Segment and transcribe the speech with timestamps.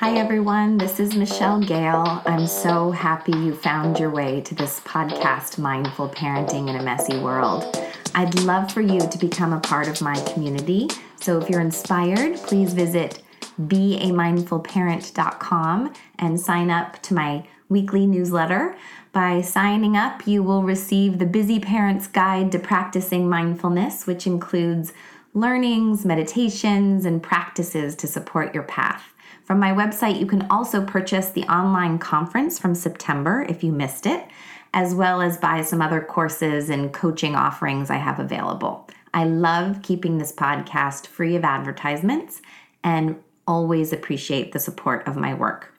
[0.00, 0.78] Hi, everyone.
[0.78, 2.22] This is Michelle Gale.
[2.24, 7.18] I'm so happy you found your way to this podcast, Mindful Parenting in a Messy
[7.18, 7.76] World.
[8.14, 10.86] I'd love for you to become a part of my community.
[11.20, 13.24] So if you're inspired, please visit
[13.60, 18.76] beamindfulparent.com and sign up to my weekly newsletter.
[19.10, 24.92] By signing up, you will receive the Busy Parent's Guide to Practicing Mindfulness, which includes
[25.34, 29.12] learnings, meditations, and practices to support your path.
[29.48, 34.04] From my website, you can also purchase the online conference from September if you missed
[34.04, 34.26] it,
[34.74, 38.86] as well as buy some other courses and coaching offerings I have available.
[39.14, 42.42] I love keeping this podcast free of advertisements
[42.84, 43.16] and
[43.46, 45.72] always appreciate the support of my work.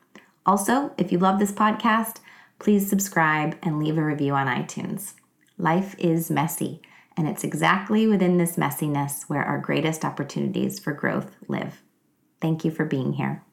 [0.47, 2.21] Also, if you love this podcast,
[2.57, 5.13] please subscribe and leave a review on iTunes.
[5.59, 6.81] Life is messy,
[7.15, 11.83] and it's exactly within this messiness where our greatest opportunities for growth live.
[12.41, 13.43] Thank you for being here.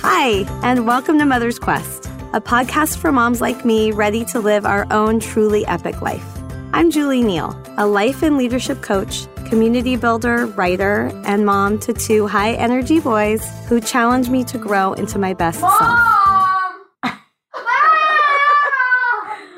[0.00, 4.64] Hi, and welcome to Mother's Quest, a podcast for moms like me ready to live
[4.64, 6.24] our own truly epic life.
[6.72, 12.26] I'm Julie Neal, a life and leadership coach, community builder, writer, and mom to two
[12.26, 15.78] high energy boys who challenge me to grow into my best Mom!
[15.78, 15.98] self.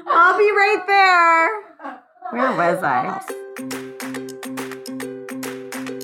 [0.08, 1.62] I'll be right there.
[2.36, 3.18] Where was I?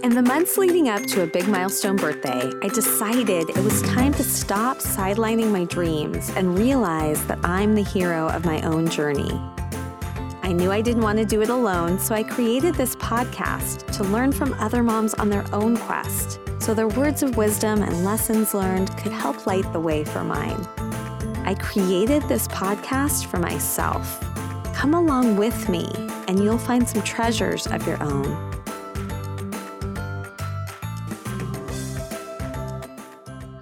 [0.03, 4.15] In the months leading up to a big milestone birthday, I decided it was time
[4.15, 9.31] to stop sidelining my dreams and realize that I'm the hero of my own journey.
[10.43, 14.03] I knew I didn't want to do it alone, so I created this podcast to
[14.05, 18.55] learn from other moms on their own quest, so their words of wisdom and lessons
[18.55, 20.67] learned could help light the way for mine.
[21.45, 24.19] I created this podcast for myself.
[24.73, 25.93] Come along with me,
[26.29, 28.53] and you'll find some treasures of your own.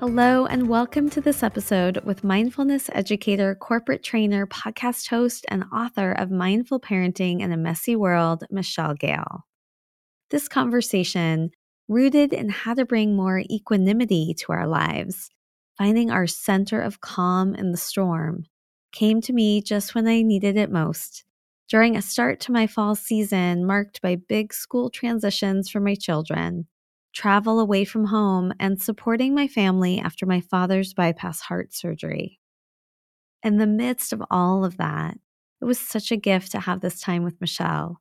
[0.01, 6.13] Hello, and welcome to this episode with mindfulness educator, corporate trainer, podcast host, and author
[6.13, 9.47] of Mindful Parenting in a Messy World, Michelle Gale.
[10.31, 11.51] This conversation,
[11.87, 15.29] rooted in how to bring more equanimity to our lives,
[15.77, 18.45] finding our center of calm in the storm,
[18.93, 21.25] came to me just when I needed it most.
[21.71, 26.67] During a start to my fall season marked by big school transitions for my children
[27.13, 32.39] travel away from home, and supporting my family after my father's bypass heart surgery.
[33.43, 35.17] In the midst of all of that,
[35.61, 38.01] it was such a gift to have this time with Michelle,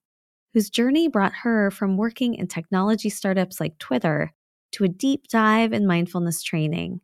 [0.53, 4.31] whose journey brought her from working in technology startups like Twitter
[4.74, 7.01] to a deep dive in mindfulness training.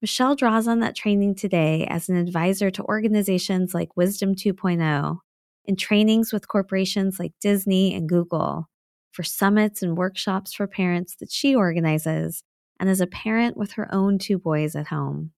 [0.00, 5.18] Michelle draws on that training today as an advisor to organizations like Wisdom 2.0,
[5.68, 8.68] in trainings with corporations like Disney and Google,
[9.12, 12.42] for summits and workshops for parents that she organizes,
[12.80, 15.32] and as a parent with her own two boys at home.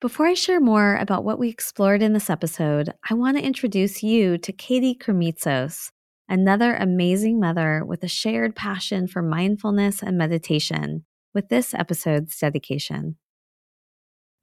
[0.00, 4.02] Before I share more about what we explored in this episode, I want to introduce
[4.02, 5.90] you to Katie Krimitsos,
[6.28, 13.16] another amazing mother with a shared passion for mindfulness and meditation, with this episode's dedication.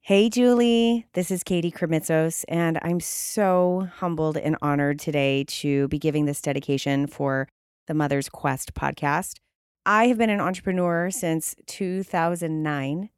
[0.06, 1.06] Hey, Julie.
[1.14, 6.42] This is Katie Krimitsos, and I'm so humbled and honored today to be giving this
[6.42, 7.48] dedication for
[7.86, 9.38] the Mother's Quest podcast.
[9.86, 13.08] I have been an entrepreneur since 2009.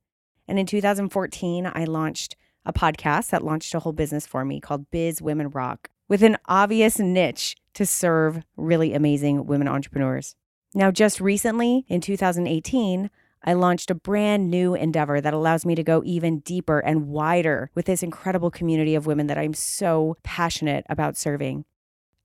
[0.47, 4.89] And in 2014, I launched a podcast that launched a whole business for me called
[4.93, 10.37] Biz Women Rock with an obvious niche to serve really amazing women entrepreneurs.
[10.73, 13.11] Now, just recently in 2018,
[13.47, 17.71] I launched a brand new endeavor that allows me to go even deeper and wider
[17.75, 21.65] with this incredible community of women that I'm so passionate about serving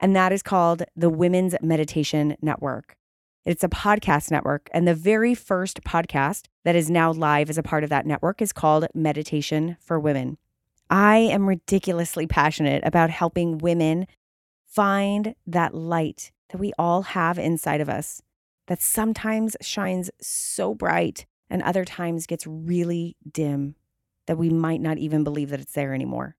[0.01, 2.97] and that is called the Women's Meditation Network.
[3.45, 7.63] It's a podcast network, and the very first podcast that is now live as a
[7.63, 10.37] part of that network is called Meditation for Women.
[10.89, 14.07] I am ridiculously passionate about helping women
[14.67, 18.21] find that light that we all have inside of us
[18.67, 23.75] that sometimes shines so bright and other times gets really dim
[24.27, 26.35] that we might not even believe that it's there anymore.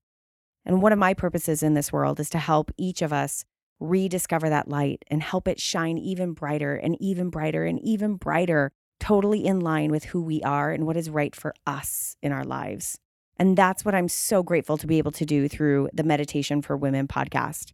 [0.64, 3.44] And one of my purposes in this world is to help each of us
[3.80, 8.72] rediscover that light and help it shine even brighter and even brighter and even brighter,
[9.00, 12.44] totally in line with who we are and what is right for us in our
[12.44, 12.98] lives.
[13.38, 16.76] And that's what I'm so grateful to be able to do through the Meditation for
[16.76, 17.72] Women podcast.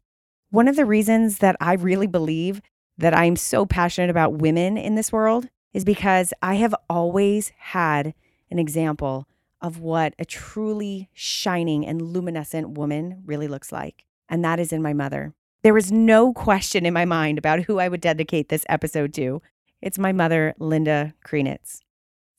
[0.50, 2.62] One of the reasons that I really believe
[2.98, 8.14] that I'm so passionate about women in this world is because I have always had
[8.50, 9.26] an example
[9.60, 14.04] of what a truly shining and luminescent woman really looks like.
[14.28, 15.34] And that is in my mother.
[15.62, 19.42] There was no question in my mind about who I would dedicate this episode to.
[19.82, 21.80] It's my mother, Linda Krenitz.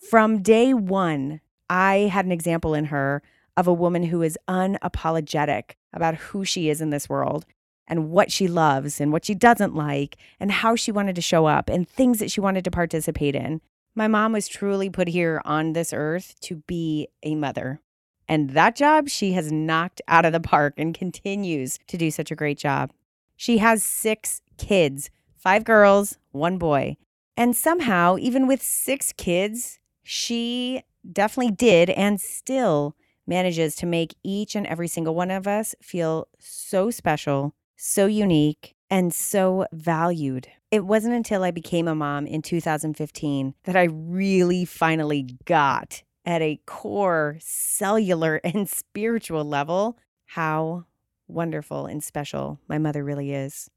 [0.10, 3.22] From day one, I had an example in her
[3.58, 7.46] of a woman who is unapologetic about who she is in this world
[7.90, 11.48] and what she loves and what she doesn't like and how she wanted to show
[11.48, 13.60] up and things that she wanted to participate in.
[13.96, 17.82] My mom was truly put here on this earth to be a mother.
[18.28, 22.30] And that job she has knocked out of the park and continues to do such
[22.30, 22.92] a great job.
[23.36, 26.98] She has six kids five girls, one boy.
[27.38, 32.96] And somehow, even with six kids, she definitely did and still
[33.26, 38.76] manages to make each and every single one of us feel so special, so unique,
[38.90, 40.48] and so valued.
[40.70, 46.42] It wasn't until I became a mom in 2015 that I really finally got at
[46.42, 50.86] a core cellular and spiritual level how
[51.28, 53.70] wonderful and special my mother really is.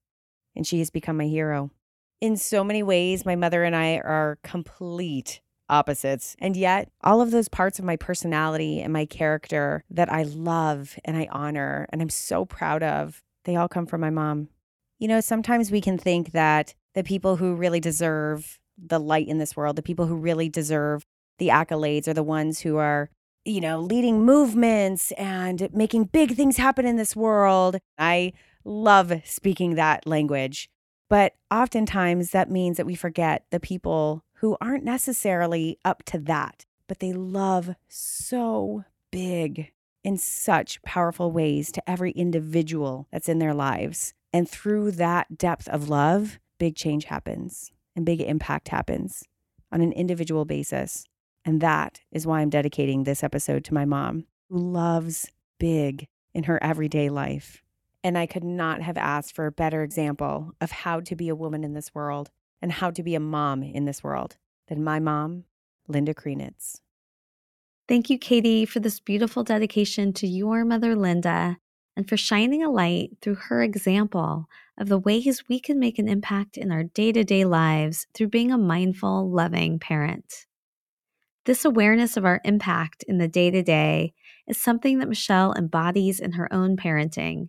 [0.56, 1.70] And she has become my hero.
[2.20, 6.36] In so many ways, my mother and I are complete opposites.
[6.38, 10.98] And yet, all of those parts of my personality and my character that I love
[11.04, 14.48] and I honor and I'm so proud of, they all come from my mom.
[14.98, 19.38] You know, sometimes we can think that the people who really deserve the light in
[19.38, 21.04] this world, the people who really deserve
[21.38, 23.10] the accolades, are the ones who are,
[23.44, 27.78] you know, leading movements and making big things happen in this world.
[27.98, 28.32] I
[28.64, 30.68] love speaking that language.
[31.08, 36.64] But oftentimes that means that we forget the people who aren't necessarily up to that,
[36.88, 39.72] but they love so big
[40.04, 44.14] in such powerful ways to every individual that's in their lives.
[44.32, 49.24] And through that depth of love, big change happens and big impact happens
[49.70, 51.06] on an individual basis.
[51.44, 56.44] And that is why I'm dedicating this episode to my mom, who loves big in
[56.44, 57.62] her everyday life.
[58.04, 61.36] And I could not have asked for a better example of how to be a
[61.36, 64.36] woman in this world and how to be a mom in this world
[64.68, 65.44] than my mom,
[65.88, 66.80] Linda Krenitz.
[67.88, 71.58] Thank you, Katie, for this beautiful dedication to your mother, Linda,
[71.96, 74.46] and for shining a light through her example
[74.78, 78.28] of the ways we can make an impact in our day to day lives through
[78.28, 80.46] being a mindful, loving parent.
[81.44, 84.14] This awareness of our impact in the day to day
[84.46, 87.48] is something that Michelle embodies in her own parenting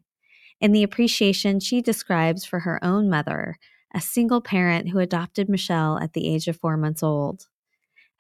[0.60, 3.58] and the appreciation she describes for her own mother
[3.94, 7.46] a single parent who adopted Michelle at the age of four months old,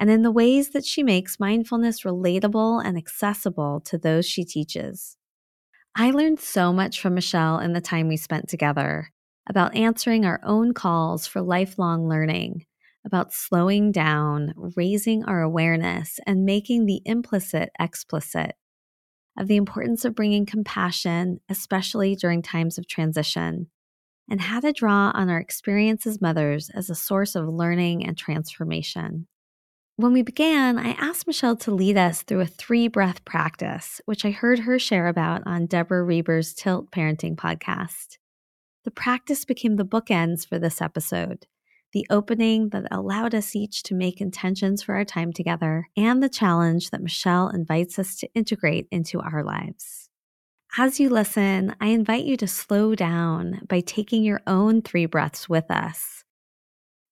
[0.03, 5.15] and in the ways that she makes mindfulness relatable and accessible to those she teaches.
[5.95, 9.13] I learned so much from Michelle in the time we spent together
[9.49, 12.65] about answering our own calls for lifelong learning,
[13.05, 18.55] about slowing down, raising our awareness, and making the implicit explicit,
[19.39, 23.67] of the importance of bringing compassion, especially during times of transition,
[24.29, 28.17] and how to draw on our experience as mothers as a source of learning and
[28.17, 29.27] transformation.
[29.95, 34.25] When we began, I asked Michelle to lead us through a three breath practice, which
[34.25, 38.17] I heard her share about on Deborah Reber's Tilt Parenting podcast.
[38.85, 41.45] The practice became the bookends for this episode
[41.93, 46.29] the opening that allowed us each to make intentions for our time together, and the
[46.29, 50.09] challenge that Michelle invites us to integrate into our lives.
[50.75, 55.47] As you listen, I invite you to slow down by taking your own three breaths
[55.47, 56.22] with us.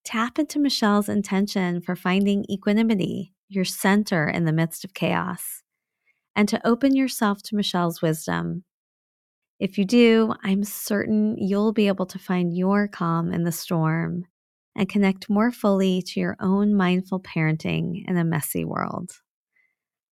[0.04, 5.62] Tap into Michelle's intention for finding equanimity, your center in the midst of chaos,
[6.34, 8.64] and to open yourself to Michelle's wisdom.
[9.60, 14.24] If you do, I'm certain you'll be able to find your calm in the storm
[14.74, 19.12] and connect more fully to your own mindful parenting in a messy world.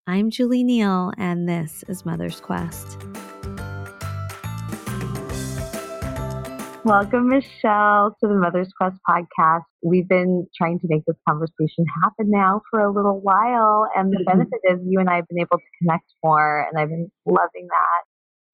[0.05, 2.98] I'm Julie Neal, and this is Mother's Quest.
[6.89, 9.62] Welcome, Michelle, to the Mother's Quest podcast.
[9.84, 14.17] We've been trying to make this conversation happen now for a little while, and the
[14.17, 14.39] mm-hmm.
[14.39, 17.67] benefit is you and I have been able to connect more, and I've been loving
[17.67, 18.03] that.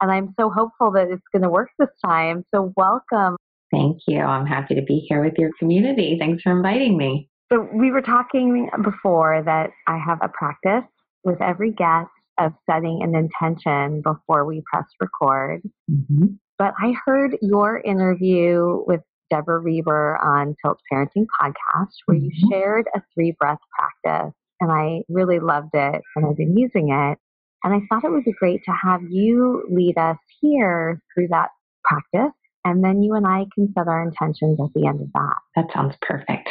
[0.02, 2.44] And I'm so hopeful that it's going to work this time.
[2.54, 3.38] So, welcome.
[3.72, 4.20] Thank you.
[4.20, 6.18] I'm happy to be here with your community.
[6.20, 7.30] Thanks for inviting me.
[7.50, 10.92] So, we were talking before that I have a practice
[11.24, 15.62] with every guest of setting an intention before we press record.
[15.90, 16.26] Mm-hmm.
[16.58, 22.50] But I heard your interview with Deborah Reber on Tilt Parenting Podcast, where you mm-hmm.
[22.50, 24.34] shared a three breath practice.
[24.62, 27.18] And I really loved it and I've been using it.
[27.64, 31.50] And I thought it would be great to have you lead us here through that
[31.84, 32.34] practice.
[32.64, 35.36] And then you and I can set our intentions at the end of that.
[35.56, 36.50] That sounds perfect.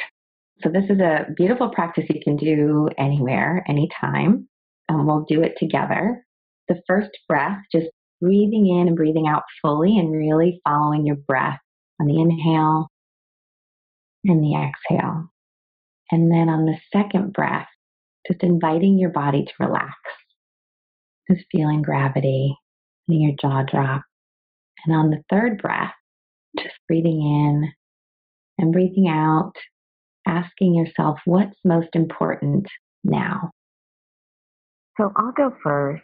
[0.61, 4.49] So, this is a beautiful practice you can do anywhere, anytime.
[4.89, 6.25] And we'll do it together.
[6.69, 7.89] The first breath, just
[8.25, 11.61] breathing in and breathing out fully and really following your breath
[12.01, 12.89] on the inhale
[14.25, 15.29] and the exhale.
[16.11, 17.69] And then on the second breath,
[18.27, 19.95] just inviting your body to relax.
[21.31, 22.57] Just feeling gravity,
[23.09, 24.03] letting your jaw drop.
[24.87, 25.93] And on the third breath,
[26.59, 27.73] just breathing in
[28.59, 29.53] and breathing out,
[30.27, 32.67] asking yourself what's most important
[33.03, 33.51] now.
[34.97, 36.03] So I'll go first.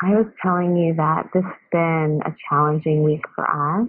[0.00, 3.88] I was telling you that this has been a challenging week for us.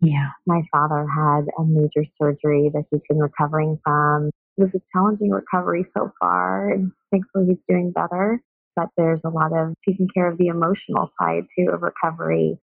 [0.00, 0.30] Yeah.
[0.46, 4.30] My father had a major surgery that he's been recovering from.
[4.56, 8.40] It was a challenging recovery so far, and thankfully he's doing better.
[8.76, 12.58] But there's a lot of taking care of the emotional side too of recovery,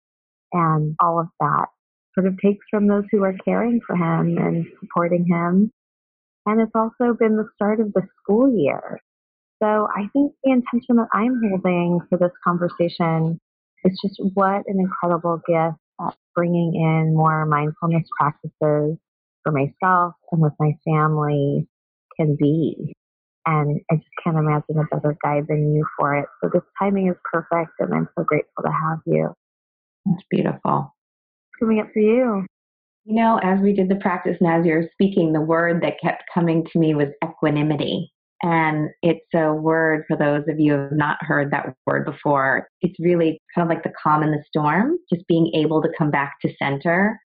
[0.53, 1.67] and all of that
[2.15, 5.71] sort of takes from those who are caring for him and supporting him.
[6.47, 9.01] And it's also been the start of the school year.
[9.63, 13.41] So I think the intention that I'm holding for this conversation
[13.85, 18.99] is just what an incredible gift that bringing in more mindfulness practices
[19.43, 21.67] for myself and with my family
[22.19, 22.95] can be.
[23.47, 26.27] And I just can't imagine a better guide than you for it.
[26.43, 29.33] So this timing is perfect, and I'm so grateful to have you.
[30.05, 30.95] That's beautiful.
[31.61, 32.45] Coming up for you.
[33.05, 36.25] You know, as we did the practice and as you're speaking, the word that kept
[36.35, 38.13] coming to me was equanimity.
[38.43, 42.69] And it's a word for those of you who have not heard that word before.
[42.83, 46.11] It's really kind of like the calm in the storm, just being able to come
[46.11, 47.19] back to center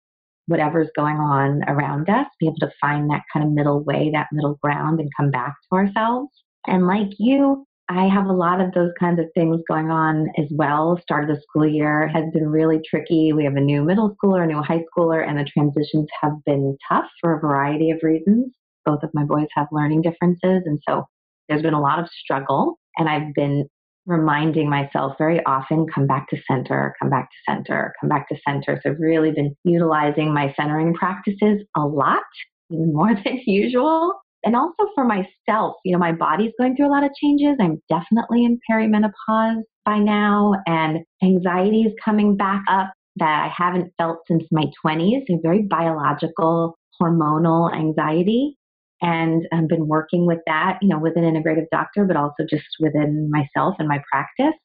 [0.48, 4.28] whatever's going on around us, be able to find that kind of middle way, that
[4.32, 6.30] middle ground, and come back to ourselves.
[6.68, 10.48] And like you, I have a lot of those kinds of things going on as
[10.52, 11.00] well.
[11.02, 13.34] Start of the school year has been really tricky.
[13.34, 16.78] We have a new middle schooler, a new high schooler, and the transitions have been
[16.90, 18.54] tough for a variety of reasons
[18.86, 20.64] both of my boys have learning differences.
[20.66, 21.06] And so
[21.48, 22.78] there's been a lot of struggle.
[22.98, 23.68] And I've been
[24.06, 28.36] reminding myself very often come back to center, come back to center, come back to
[28.48, 28.80] center.
[28.84, 32.24] So I've really been utilizing my centering practices a lot,
[32.72, 34.14] even more than usual.
[34.44, 37.58] And also for myself, you know, my body's going through a lot of changes.
[37.60, 43.92] I'm definitely in perimenopause by now, and anxiety is coming back up that I haven't
[43.98, 48.58] felt since my 20s, a very biological hormonal anxiety
[49.02, 52.68] and I've been working with that, you know, with an integrative doctor, but also just
[52.80, 54.58] within myself and my practice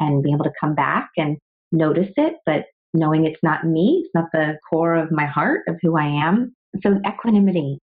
[0.00, 1.38] and being able to come back and
[1.72, 5.76] notice it, but knowing it's not me, it's not the core of my heart of
[5.82, 6.54] who I am.
[6.82, 7.78] So equanimity,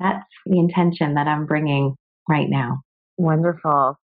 [0.00, 1.94] that's the intention that I'm bringing
[2.28, 2.80] right now.
[3.16, 3.96] Wonderful.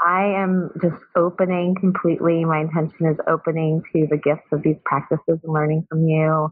[0.00, 2.44] I am just opening completely.
[2.44, 6.50] My intention is opening to the gifts of these practices and learning from you.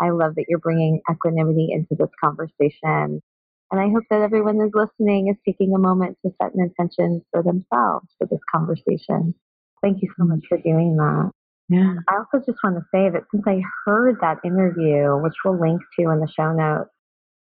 [0.00, 3.20] I love that you're bringing equanimity into this conversation.
[3.70, 7.22] And I hope that everyone who's listening is taking a moment to set an intention
[7.30, 9.34] for themselves for this conversation.
[9.82, 11.30] Thank you so much for doing that.
[11.68, 11.96] Yeah.
[12.08, 15.82] I also just want to say that since I heard that interview, which we'll link
[15.98, 16.90] to in the show notes,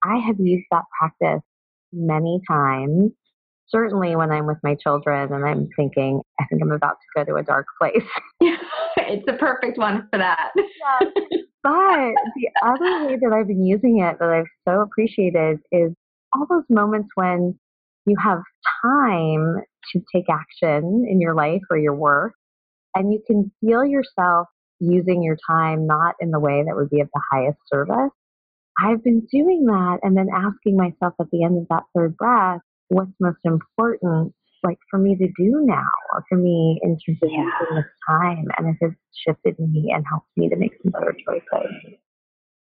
[0.02, 1.42] I have used that practice
[1.92, 3.12] many times.
[3.68, 7.24] Certainly when I'm with my children and I'm thinking, I think I'm about to go
[7.24, 8.04] to a dark place.
[8.40, 10.52] it's a perfect one for that.
[10.56, 11.12] Yes.
[11.62, 15.92] But the other way that I've been using it that I've so appreciated is
[16.36, 17.58] all those moments when
[18.06, 18.42] you have
[18.82, 19.62] time
[19.92, 22.32] to take action in your life or your work,
[22.94, 27.00] and you can feel yourself using your time not in the way that would be
[27.00, 28.12] of the highest service.
[28.78, 32.60] I've been doing that and then asking myself at the end of that third breath,
[32.88, 37.30] what's most important like for me to do now or for me in terms of
[37.30, 37.38] yeah.
[37.38, 41.14] using this time and it has shifted me and helped me to make some better
[41.24, 41.98] choices.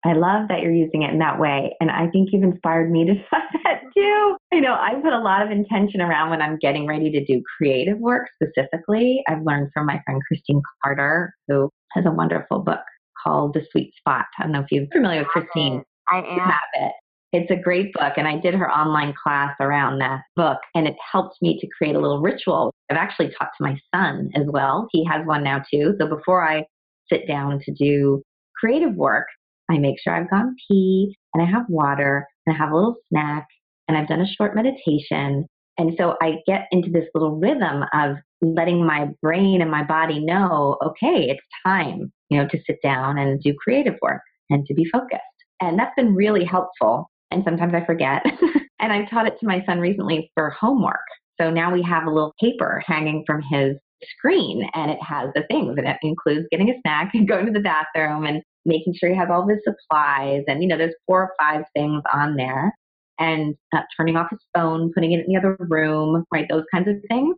[0.05, 1.75] I love that you're using it in that way.
[1.79, 4.35] And I think you've inspired me to try that too.
[4.51, 7.41] You know, I put a lot of intention around when I'm getting ready to do
[7.57, 9.23] creative work specifically.
[9.27, 12.81] I've learned from my friend Christine Carter, who has a wonderful book
[13.23, 14.25] called The Sweet Spot.
[14.37, 15.83] I don't know if you're familiar with Christine.
[16.09, 16.39] I am.
[16.39, 16.91] Have it.
[17.31, 20.95] It's a great book, and I did her online class around that book, and it
[21.11, 22.71] helped me to create a little ritual.
[22.91, 24.87] I've actually taught to my son as well.
[24.91, 25.95] He has one now too.
[25.99, 26.63] So before I
[27.11, 28.21] sit down to do
[28.55, 29.25] creative work,
[29.69, 32.95] I make sure I've gone pee and I have water and I have a little
[33.09, 33.47] snack
[33.87, 35.45] and I've done a short meditation.
[35.77, 40.19] And so I get into this little rhythm of letting my brain and my body
[40.19, 44.73] know, okay, it's time, you know, to sit down and do creative work and to
[44.73, 45.21] be focused.
[45.61, 47.09] And that's been really helpful.
[47.31, 48.23] And sometimes I forget.
[48.79, 50.99] and I've taught it to my son recently for homework.
[51.41, 53.75] So now we have a little paper hanging from his
[54.17, 57.51] screen and it has the things and it includes getting a snack and going to
[57.51, 60.43] the bathroom and making sure he has all of his supplies.
[60.47, 62.73] And, you know, there's four or five things on there
[63.19, 66.47] and uh, turning off his phone, putting it in the other room, right?
[66.49, 67.35] Those kinds of things.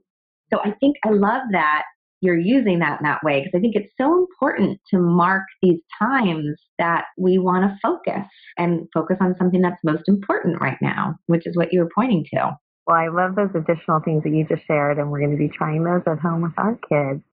[0.53, 1.83] So I think I love that
[2.21, 5.79] you're using that in that way because I think it's so important to mark these
[5.99, 8.25] times that we want to focus
[8.57, 12.25] and focus on something that's most important right now, which is what you were pointing
[12.33, 12.57] to.
[12.87, 15.49] Well, I love those additional things that you just shared, and we're going to be
[15.49, 17.23] trying those at home with our kids.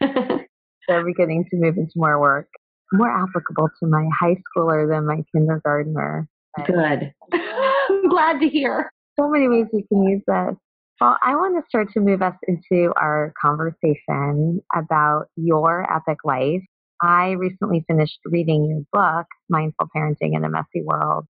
[0.88, 2.48] They're beginning to move into more work,
[2.92, 6.28] more applicable to my high schooler than my kindergartner.
[6.66, 7.12] Good.
[7.32, 8.90] I'm glad to hear.
[9.18, 10.56] So many ways we can use this.
[11.00, 16.62] Well, I want to start to move us into our conversation about your epic life.
[17.00, 21.24] I recently finished reading your book, Mindful Parenting in a Messy World,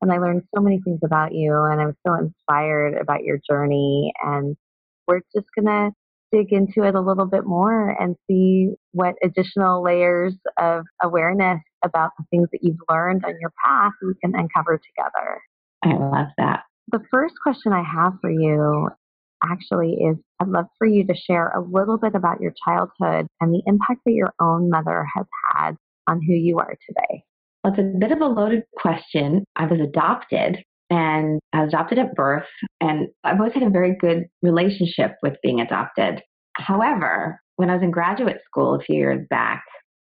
[0.00, 4.12] and I learned so many things about you, and I'm so inspired about your journey.
[4.22, 4.56] And
[5.06, 5.90] we're just going to
[6.32, 12.10] dig into it a little bit more and see what additional layers of awareness about
[12.18, 15.40] the things that you've learned on your path we can uncover together.
[15.82, 16.64] I love that.
[16.92, 18.88] The first question I have for you
[19.42, 23.54] actually is I'd love for you to share a little bit about your childhood and
[23.54, 27.22] the impact that your own mother has had on who you are today.
[27.62, 29.44] Well, it's a bit of a loaded question.
[29.56, 32.46] I was adopted and I was adopted at birth,
[32.80, 36.20] and I've always had a very good relationship with being adopted.
[36.54, 39.62] However, when I was in graduate school a few years back,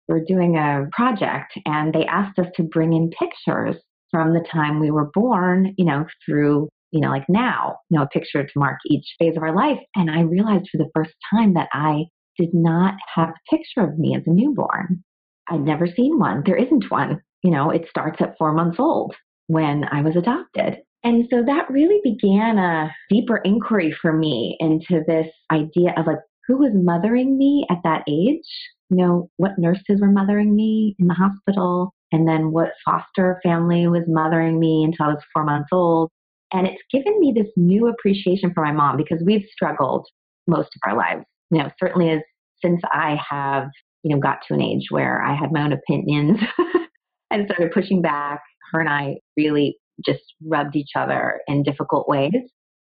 [0.08, 3.76] we were doing a project and they asked us to bring in pictures
[4.10, 8.04] from the time we were born, you know, through, you know, like now, you know,
[8.04, 9.78] a picture to mark each phase of our life.
[9.94, 12.04] And I realized for the first time that I
[12.38, 15.02] did not have a picture of me as a newborn.
[15.48, 16.42] I'd never seen one.
[16.46, 17.20] There isn't one.
[17.42, 19.14] You know, it starts at four months old
[19.52, 20.78] when I was adopted.
[21.04, 26.20] And so that really began a deeper inquiry for me into this idea of like
[26.46, 28.46] who was mothering me at that age,
[28.88, 33.86] you know, what nurses were mothering me in the hospital, and then what foster family
[33.88, 36.10] was mothering me until I was four months old.
[36.52, 40.06] And it's given me this new appreciation for my mom because we've struggled
[40.46, 41.24] most of our lives.
[41.50, 42.20] You know, certainly as
[42.64, 43.68] since I have,
[44.02, 46.38] you know, got to an age where I had my own opinions
[47.30, 48.40] and started pushing back,
[48.72, 52.32] her and I really just rubbed each other in difficult ways.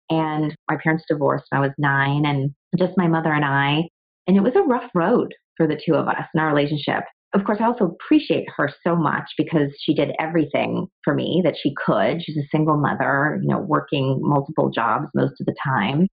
[0.09, 3.83] And my parents divorced when I was nine, and just my mother and I.
[4.27, 7.03] And it was a rough road for the two of us in our relationship
[7.35, 11.55] of course, I also appreciate her so much because she did everything for me that
[11.61, 12.23] she could.
[12.23, 16.07] She's a single mother, you know, working multiple jobs most of the time.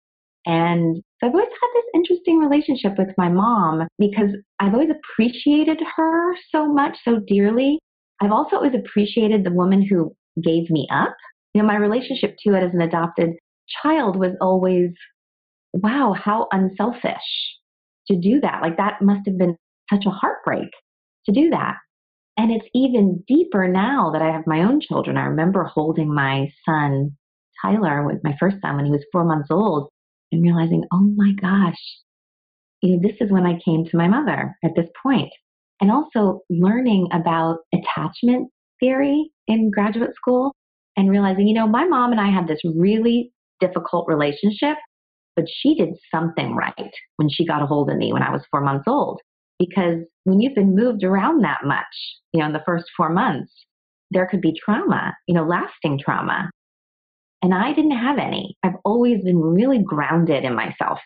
[0.46, 5.78] And so I've always had this interesting relationship with my mom because I've always appreciated
[5.96, 7.78] her so much, so dearly.
[8.20, 11.14] I've also always appreciated the woman who gave me up.
[11.54, 13.30] You know, my relationship to it as an adopted
[13.82, 14.90] child was always,
[15.72, 17.16] wow, how unselfish
[18.08, 18.60] to do that.
[18.62, 19.56] Like that must have been
[19.92, 20.70] such a heartbreak
[21.26, 21.76] to do that.
[22.36, 25.16] And it's even deeper now that I have my own children.
[25.16, 27.16] I remember holding my son,
[27.60, 29.90] Tyler, with my first son when he was four months old,
[30.32, 31.78] and realizing, oh my gosh,
[32.82, 35.30] you know, this is when I came to my mother at this point.
[35.80, 40.54] And also learning about attachment theory in graduate school
[40.96, 44.76] and realizing, you know, my mom and I had this really difficult relationship,
[45.36, 48.42] but she did something right when she got a hold of me when I was
[48.50, 49.20] four months old
[49.60, 51.84] because when you've been moved around that much,
[52.32, 53.52] you know, in the first four months,
[54.10, 56.50] there could be trauma, you know, lasting trauma.
[57.42, 58.56] And I didn't have any.
[58.62, 60.98] I've always been really grounded in myself.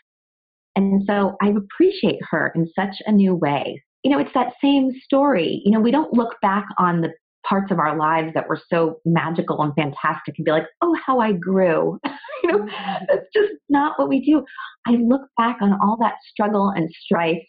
[0.76, 3.82] And so I appreciate her in such a new way.
[4.04, 5.62] You know, it's that same story.
[5.64, 7.12] You know, we don't look back on the
[7.48, 11.20] parts of our lives that were so magical and fantastic and be like, oh, how
[11.20, 11.98] I grew.
[12.42, 13.04] you know, mm-hmm.
[13.08, 14.44] that's just not what we do.
[14.86, 17.42] I look back on all that struggle and strife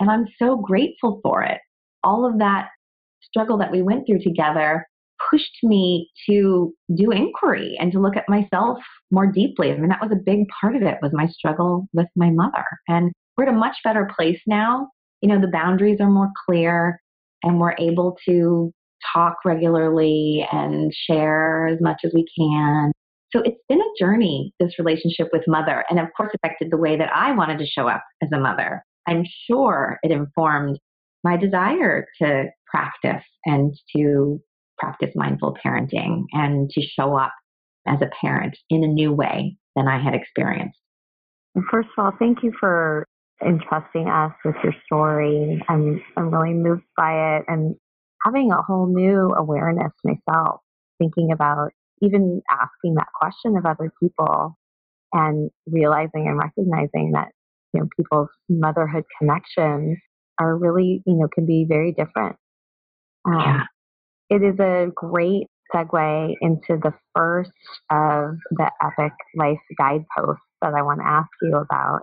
[0.00, 1.58] and I'm so grateful for it.
[2.02, 2.70] All of that
[3.22, 4.86] struggle that we went through together
[5.30, 8.78] pushed me to do inquiry and to look at myself
[9.10, 9.70] more deeply.
[9.70, 12.64] I mean, that was a big part of it was my struggle with my mother.
[12.88, 14.88] And we're at a much better place now.
[15.20, 17.00] You know, the boundaries are more clear
[17.42, 18.72] and we're able to
[19.12, 22.92] talk regularly and share as much as we can.
[23.32, 26.96] So it's been a journey, this relationship with mother, and of course affected the way
[26.96, 28.84] that I wanted to show up as a mother.
[29.06, 30.78] I'm sure it informed
[31.22, 34.40] my desire to practice and to
[34.78, 37.32] practice mindful parenting and to show up
[37.86, 40.78] as a parent in a new way than I had experienced.
[41.70, 43.06] First of all, thank you for
[43.44, 45.62] entrusting us with your story.
[45.68, 47.74] I'm, I'm really moved by it and
[48.24, 50.60] having a whole new awareness myself,
[50.98, 51.70] thinking about
[52.02, 54.56] even asking that question of other people
[55.12, 57.28] and realizing and recognizing that
[57.72, 59.98] you know, people's motherhood connections
[60.38, 62.36] are really, you know, can be very different.
[63.26, 63.62] Um, yeah.
[64.30, 67.50] It is a great segue into the first
[67.90, 72.00] of the Epic Life guideposts that I want to ask you about.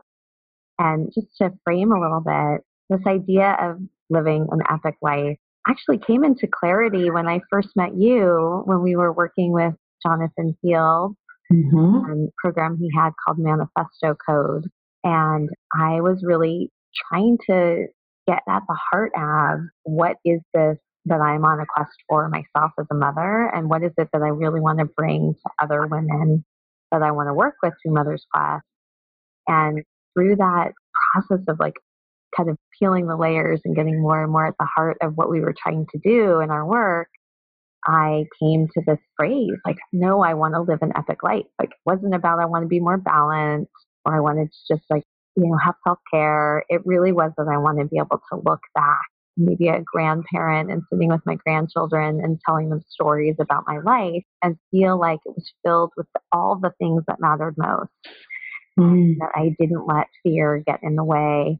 [0.80, 5.38] And just to frame a little bit, this idea of living an epic life
[5.68, 10.56] actually came into clarity when I first met you when we were working with Jonathan
[10.62, 11.16] Fields
[11.52, 12.26] mm-hmm.
[12.38, 14.66] program he had called Manifesto Code.
[15.04, 16.72] And I was really
[17.10, 17.88] trying to
[18.28, 22.74] get at the heart of what is this that I'm on a quest for myself
[22.78, 25.88] as a mother, and what is it that I really want to bring to other
[25.88, 26.44] women
[26.92, 28.66] that I want to work with through Mother's Quest.
[29.48, 29.84] And
[30.18, 30.72] through that
[31.14, 31.76] process of like
[32.36, 35.30] kind of peeling the layers and getting more and more at the heart of what
[35.30, 37.08] we were trying to do in our work,
[37.86, 41.46] I came to this phrase like, no, I want to live an epic life.
[41.60, 43.72] Like, it wasn't about I want to be more balanced
[44.06, 45.04] or I wanted to just like,
[45.36, 46.64] you know, have self care.
[46.70, 49.06] It really was that I want to be able to look back,
[49.38, 54.24] maybe a grandparent and sitting with my grandchildren and telling them stories about my life
[54.44, 57.92] and feel like it was filled with all the things that mattered most.
[58.78, 59.16] Mm.
[59.20, 61.60] That I didn't let fear get in the way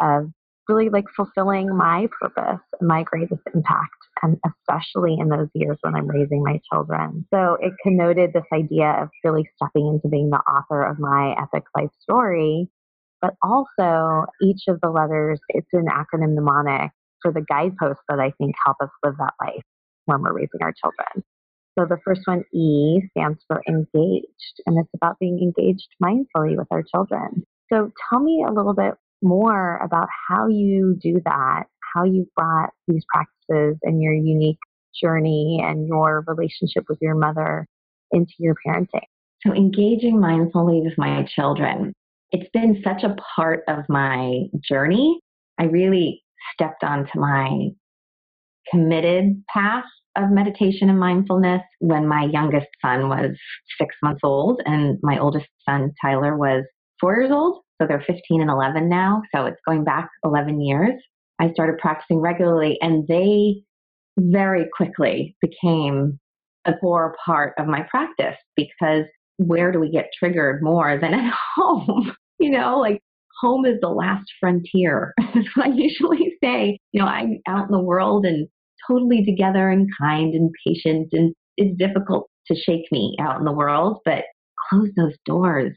[0.00, 0.30] of
[0.68, 5.94] really like fulfilling my purpose and my greatest impact, and especially in those years when
[5.94, 7.24] I'm raising my children.
[7.32, 11.64] So it connoted this idea of really stepping into being the author of my epic
[11.76, 12.68] life story.
[13.22, 16.90] But also, each of the letters, it's an acronym mnemonic
[17.22, 19.62] for the guideposts that I think help us live that life
[20.04, 21.24] when we're raising our children.
[21.78, 26.68] So the first one, E, stands for engaged, and it's about being engaged mindfully with
[26.70, 27.44] our children.
[27.72, 32.70] So tell me a little bit more about how you do that, how you've brought
[32.88, 34.58] these practices and your unique
[35.00, 37.66] journey and your relationship with your mother
[38.10, 39.04] into your parenting.
[39.46, 41.92] So, engaging mindfully with my children,
[42.30, 45.20] it's been such a part of my journey.
[45.58, 46.22] I really
[46.54, 47.68] stepped onto my
[48.70, 49.84] committed path
[50.16, 53.36] of meditation and mindfulness when my youngest son was
[53.78, 56.64] six months old and my oldest son, Tyler, was
[57.00, 57.62] four years old.
[57.80, 59.22] So they're 15 and 11 now.
[59.34, 60.94] So it's going back 11 years.
[61.38, 63.62] I started practicing regularly and they
[64.18, 66.18] very quickly became
[66.64, 69.04] a core part of my practice because
[69.36, 72.14] where do we get triggered more than at home?
[72.38, 73.00] you know, like
[73.40, 75.14] home is the last frontier.
[75.34, 76.78] That's what I usually say.
[76.92, 78.48] You know, I'm out in the world and
[78.88, 83.52] totally together and kind and patient and it's difficult to shake me out in the
[83.52, 84.24] world, but
[84.68, 85.76] close those doors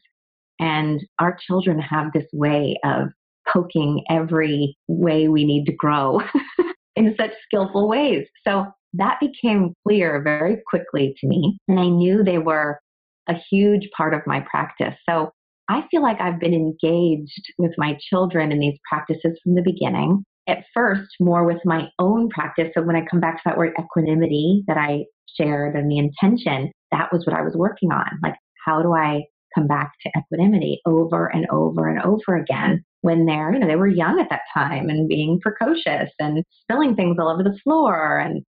[0.60, 3.08] and our children have this way of
[3.52, 6.22] poking every way we need to grow
[6.96, 8.28] in such skillful ways.
[8.46, 11.58] So that became clear very quickly to me.
[11.68, 12.80] And I knew they were
[13.28, 14.96] a huge part of my practice.
[15.08, 15.32] So
[15.70, 20.24] I feel like I've been engaged with my children in these practices from the beginning.
[20.50, 22.70] At first, more with my own practice.
[22.74, 25.06] So when I come back to that word equanimity that I
[25.38, 28.08] shared and the intention, that was what I was working on.
[28.24, 28.34] Like,
[28.66, 29.22] how do I
[29.54, 33.76] come back to equanimity over and over and over again when they're, you know, they
[33.76, 38.18] were young at that time and being precocious and spilling things all over the floor
[38.18, 38.44] and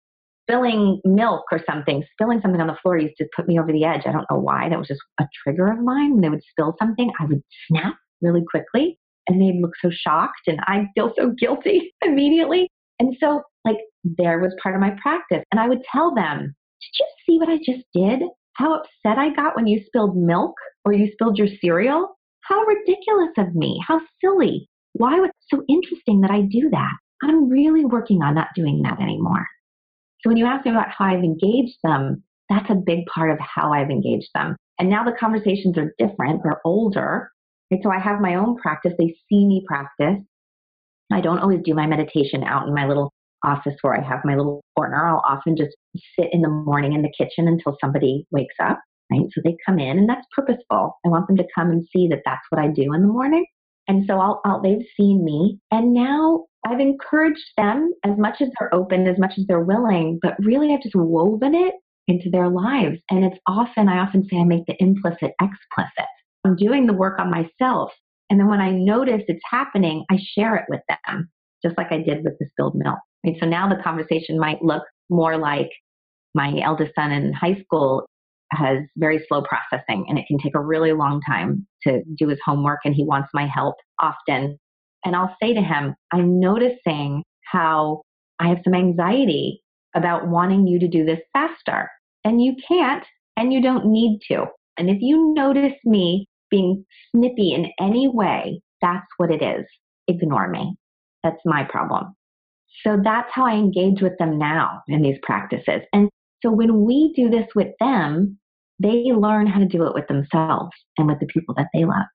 [0.50, 3.84] spilling milk or something, spilling something on the floor used to put me over the
[3.84, 4.04] edge.
[4.06, 4.70] I don't know why.
[4.70, 6.14] That was just a trigger of mine.
[6.14, 8.98] When they would spill something, I would snap really quickly
[9.30, 12.70] and they'd look so shocked and I'd feel so guilty immediately.
[13.00, 15.44] And so, like, there was part of my practice.
[15.52, 18.22] And I would tell them, Did you see what I just did?
[18.54, 22.18] How upset I got when you spilled milk or you spilled your cereal?
[22.42, 23.80] How ridiculous of me.
[23.88, 24.68] How silly.
[24.94, 26.94] Why was it so interesting that I do that?
[27.22, 29.46] I'm really working on not doing that anymore.
[30.22, 33.38] So when you ask me about how I've engaged them, that's a big part of
[33.40, 34.56] how I've engaged them.
[34.80, 36.42] And now the conversations are different.
[36.44, 37.30] They're older.
[37.72, 38.94] And so I have my own practice.
[38.98, 40.18] They see me practice.
[41.12, 43.12] I don't always do my meditation out in my little
[43.44, 45.08] office where I have my little corner.
[45.08, 45.76] I'll often just
[46.18, 48.80] sit in the morning in the kitchen until somebody wakes up,
[49.12, 49.26] right?
[49.34, 50.98] So they come in and that's purposeful.
[51.06, 53.46] I want them to come and see that that's what I do in the morning.
[53.88, 58.50] And so I'll, I'll, they've seen me and now I've encouraged them as much as
[58.60, 61.74] they're open, as much as they're willing, but really I've just woven it
[62.08, 62.98] into their lives.
[63.10, 66.10] And it's often, I often say I make the implicit explicit.
[66.46, 67.92] I'm doing the work on myself.
[68.30, 71.30] And then when I notice it's happening, I share it with them,
[71.64, 73.00] just like I did with the spilled milk.
[73.40, 75.70] So now the conversation might look more like
[76.36, 78.06] my eldest son in high school
[78.52, 82.40] has very slow processing and it can take a really long time to do his
[82.44, 84.58] homework and he wants my help often.
[85.06, 88.02] And I'll say to him, I'm noticing how
[88.40, 89.62] I have some anxiety
[89.96, 91.90] about wanting you to do this faster.
[92.24, 93.06] And you can't
[93.38, 94.46] and you don't need to.
[94.80, 99.66] And if you notice me being snippy in any way, that's what it is.
[100.08, 100.76] Ignore me.
[101.24, 102.16] That's my problem.
[102.84, 105.82] So that's how I engage with them now in these practices.
[105.92, 106.10] And
[106.42, 108.40] so when we do this with them,
[108.82, 112.06] they learn how to do it with themselves and with the people that they love.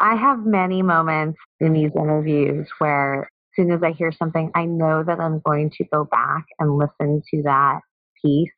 [0.00, 4.66] I have many moments in these interviews where as soon as I hear something, I
[4.66, 7.80] know that I'm going to go back and listen to that
[8.22, 8.50] piece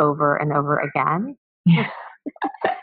[0.00, 1.36] over and over again.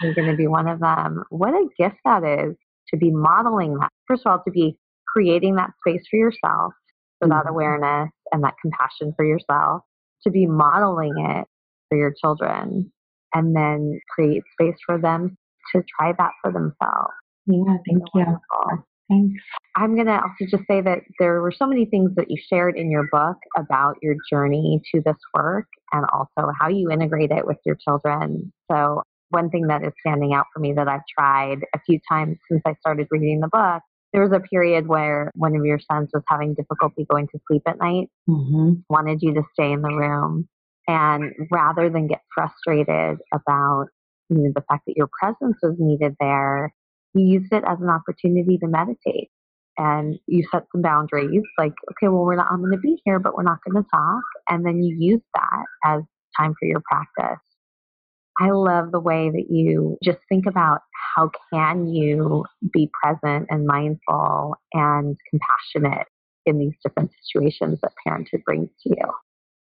[0.00, 1.24] I'm going to be one of them.
[1.30, 2.56] What a gift that is
[2.90, 3.90] to be modeling that.
[4.06, 4.76] First of all, to be
[5.06, 6.72] creating that space for yourself
[7.20, 7.48] for that mm-hmm.
[7.48, 9.82] awareness and that compassion for yourself,
[10.24, 11.46] to be modeling it
[11.88, 12.90] for your children,
[13.34, 15.36] and then create space for them
[15.72, 17.14] to try that for themselves.
[17.46, 18.24] Yeah, thank so you.
[18.26, 18.86] Wonderful.
[19.10, 19.42] Thanks.
[19.76, 22.76] I'm going to also just say that there were so many things that you shared
[22.76, 27.46] in your book about your journey to this work and also how you integrate it
[27.46, 28.52] with your children.
[28.70, 32.38] So, one thing that is standing out for me that I've tried a few times
[32.48, 33.82] since I started reading the book,
[34.12, 37.62] there was a period where one of your sons was having difficulty going to sleep
[37.66, 38.74] at night, mm-hmm.
[38.88, 40.48] wanted you to stay in the room.
[40.86, 43.86] And rather than get frustrated about
[44.28, 46.72] you know, the fact that your presence was needed there,
[47.14, 49.30] you used it as an opportunity to meditate.
[49.76, 53.18] And you set some boundaries like, okay, well, we're not, I'm going to be here,
[53.18, 54.22] but we're not going to talk.
[54.48, 56.02] And then you use that as
[56.38, 57.42] time for your practice.
[58.40, 60.80] I love the way that you just think about
[61.14, 66.08] how can you be present and mindful and compassionate
[66.46, 69.12] in these different situations that parenthood brings to you.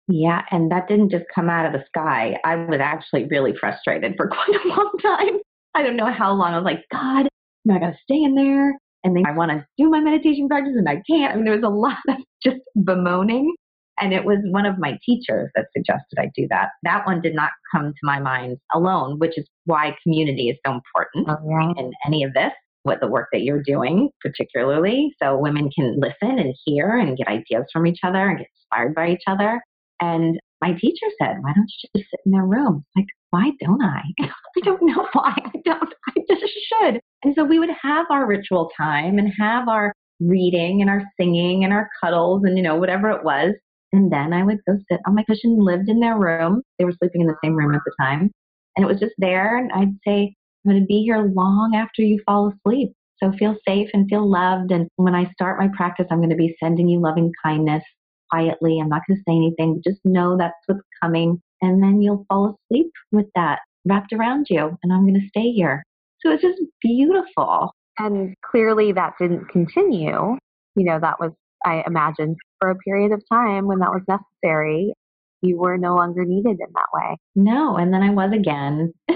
[0.07, 2.37] Yeah, and that didn't just come out of the sky.
[2.43, 5.39] I was actually really frustrated for quite a long time.
[5.75, 6.53] I don't know how long.
[6.53, 7.27] I was like, God,
[7.67, 8.77] am I got to stay in there.
[9.03, 11.31] And then I want to do my meditation practice and I can't.
[11.31, 13.55] I mean, there was a lot of just bemoaning.
[14.01, 16.69] And it was one of my teachers that suggested I do that.
[16.83, 20.73] That one did not come to my mind alone, which is why community is so
[20.73, 22.51] important oh, in any of this,
[22.83, 25.13] what the work that you're doing, particularly.
[25.21, 28.95] So women can listen and hear and get ideas from each other and get inspired
[28.95, 29.61] by each other.
[30.01, 32.85] And my teacher said, why don't you just sit in their room?
[32.95, 34.01] Like, why don't I?
[34.21, 35.35] I don't know why.
[35.37, 35.93] I don't.
[36.07, 37.01] I just should.
[37.23, 41.63] And so we would have our ritual time and have our reading and our singing
[41.63, 43.53] and our cuddles and, you know, whatever it was.
[43.91, 46.61] And then I would go sit on my cushion, lived in their room.
[46.77, 48.31] They were sleeping in the same room at the time.
[48.75, 49.57] And it was just there.
[49.57, 50.33] And I'd say,
[50.65, 52.93] I'm going to be here long after you fall asleep.
[53.21, 54.71] So feel safe and feel loved.
[54.71, 57.83] And when I start my practice, I'm going to be sending you loving kindness
[58.29, 58.79] quietly.
[58.79, 59.81] I'm not going to say anything.
[59.83, 61.41] Just know that's what's coming.
[61.61, 64.77] And then you'll fall asleep with that wrapped around you.
[64.83, 65.83] And I'm going to stay here.
[66.21, 67.73] So it's just beautiful.
[67.97, 70.37] And clearly that didn't continue.
[70.75, 71.31] You know, that was,
[71.65, 74.93] I imagine, for a period of time when that was necessary.
[75.41, 77.17] You were no longer needed in that way.
[77.35, 77.77] No.
[77.77, 78.93] And then I was again.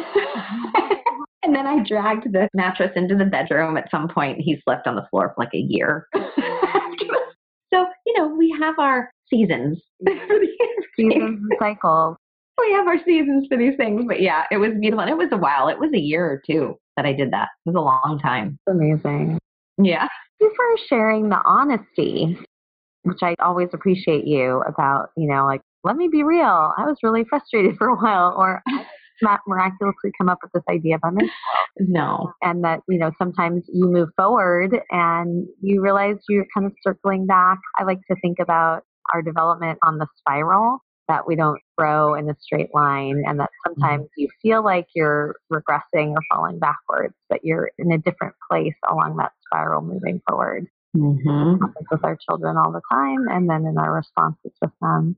[1.44, 4.40] and then I dragged the mattress into the bedroom at some point.
[4.40, 6.08] He slept on the floor for like a year.
[7.74, 9.82] So, you know, we have our seasons.
[10.96, 12.18] seasons cycles.
[12.60, 14.06] We have our seasons for these things.
[14.08, 15.02] But yeah, it was beautiful.
[15.02, 15.70] And it was a while.
[15.70, 17.50] It was a year or two that I did that.
[17.66, 18.60] It was a long time.
[18.68, 19.40] Amazing.
[19.82, 20.08] Yeah.
[20.44, 22.38] You for sharing the honesty,
[23.04, 26.74] which I always appreciate you about, you know, like, let me be real.
[26.78, 28.62] I was really frustrated for a while, or
[29.22, 31.32] not miraculously come up with this idea by myself.
[31.80, 32.34] No.
[32.42, 37.26] And that, you know, sometimes you move forward and you realize you're kind of circling
[37.26, 37.60] back.
[37.78, 38.82] I like to think about
[39.14, 43.50] our development on the spiral that we don't grow in a straight line and that
[43.68, 48.76] sometimes you feel like you're regressing or falling backwards, but you're in a different place
[48.90, 50.68] along that spiral moving forward.
[50.96, 51.56] Mm-hmm.
[51.90, 55.18] with our children all the time and then in our responses with them.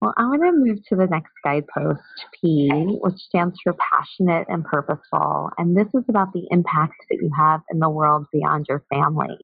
[0.00, 2.00] Well, I'm going to move to the next guidepost,
[2.40, 5.50] P, which stands for passionate and purposeful.
[5.58, 9.36] And this is about the impact that you have in the world beyond your family.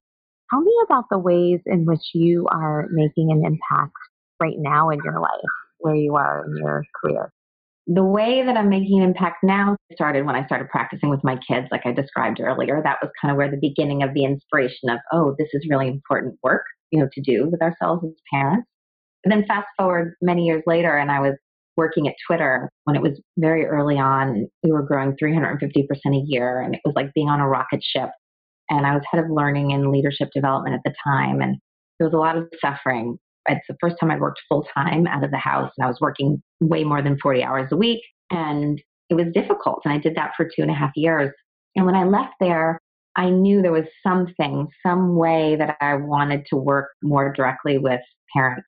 [0.49, 3.97] Tell me about the ways in which you are making an impact
[4.39, 5.31] right now in your life,
[5.85, 7.31] where you are in your career.
[7.87, 11.37] The way that I'm making an impact now started when I started practicing with my
[11.47, 12.81] kids, like I described earlier.
[12.83, 15.87] That was kind of where the beginning of the inspiration of, oh, this is really
[15.87, 18.67] important work, you know, to do with ourselves as parents.
[19.23, 21.35] And then fast forward many years later, and I was
[21.77, 24.47] working at Twitter when it was very early on.
[24.63, 25.59] We were growing 350%
[26.07, 28.09] a year, and it was like being on a rocket ship.
[28.69, 31.57] And I was head of learning and leadership development at the time, and
[31.99, 33.17] there was a lot of suffering.
[33.47, 35.99] It's the first time I'd worked full time out of the house, and I was
[36.01, 38.01] working way more than 40 hours a week.
[38.31, 39.81] And it was difficult.
[39.85, 41.31] And I did that for two and a half years.
[41.75, 42.79] And when I left there,
[43.15, 48.01] I knew there was something, some way that I wanted to work more directly with
[48.35, 48.67] parents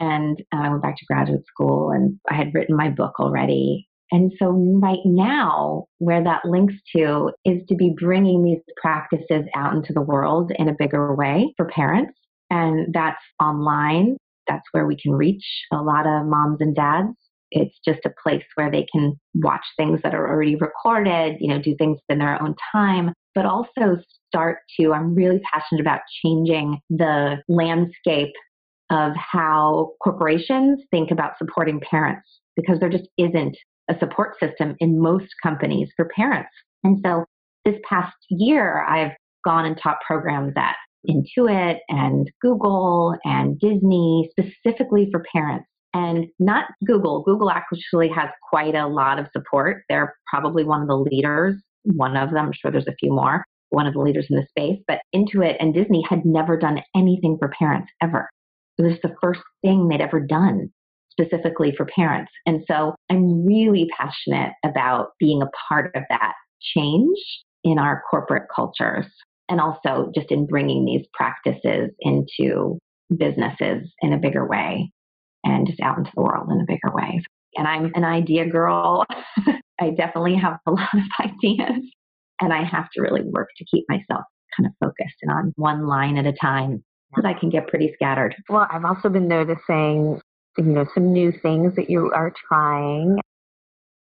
[0.00, 3.86] and I went back to graduate school and I had written my book already.
[4.12, 4.50] And so,
[4.82, 10.00] right now, where that links to is to be bringing these practices out into the
[10.00, 12.12] world in a bigger way for parents.
[12.50, 14.16] And that's online.
[14.48, 17.14] That's where we can reach a lot of moms and dads
[17.50, 21.60] it's just a place where they can watch things that are already recorded, you know,
[21.60, 26.78] do things in their own time, but also start to, I'm really passionate about changing
[26.90, 28.32] the landscape
[28.90, 33.56] of how corporations think about supporting parents because there just isn't
[33.88, 36.50] a support system in most companies for parents.
[36.84, 37.24] And so
[37.64, 39.12] this past year, I've
[39.44, 40.76] gone and taught programs at
[41.08, 45.66] Intuit and Google and Disney specifically for parents.
[45.92, 47.22] And not Google.
[47.24, 49.82] Google actually has quite a lot of support.
[49.88, 53.44] They're probably one of the leaders, one of them, I'm sure there's a few more,
[53.70, 54.78] one of the leaders in the space.
[54.86, 58.28] But Intuit and Disney had never done anything for parents ever.
[58.78, 60.70] It was the first thing they'd ever done
[61.10, 62.30] specifically for parents.
[62.46, 67.18] And so I'm really passionate about being a part of that change
[67.64, 69.06] in our corporate cultures
[69.50, 72.78] and also just in bringing these practices into
[73.14, 74.90] businesses in a bigger way
[75.44, 77.20] and just out into the world in a bigger way.
[77.56, 79.04] And I'm an idea girl.
[79.80, 81.82] I definitely have a lot of ideas
[82.40, 84.24] and I have to really work to keep myself
[84.56, 87.90] kind of focused and on one line at a time because I can get pretty
[87.94, 88.34] scattered.
[88.48, 90.20] Well, I've also been noticing,
[90.58, 93.18] you know, some new things that you are trying.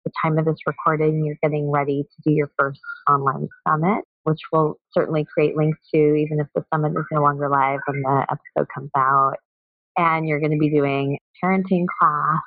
[0.04, 4.40] The time of this recording, you're getting ready to do your first online summit, which
[4.52, 8.26] will certainly create links to, even if the summit is no longer live when the
[8.30, 9.34] episode comes out.
[9.96, 12.40] And you're going to be doing parenting class,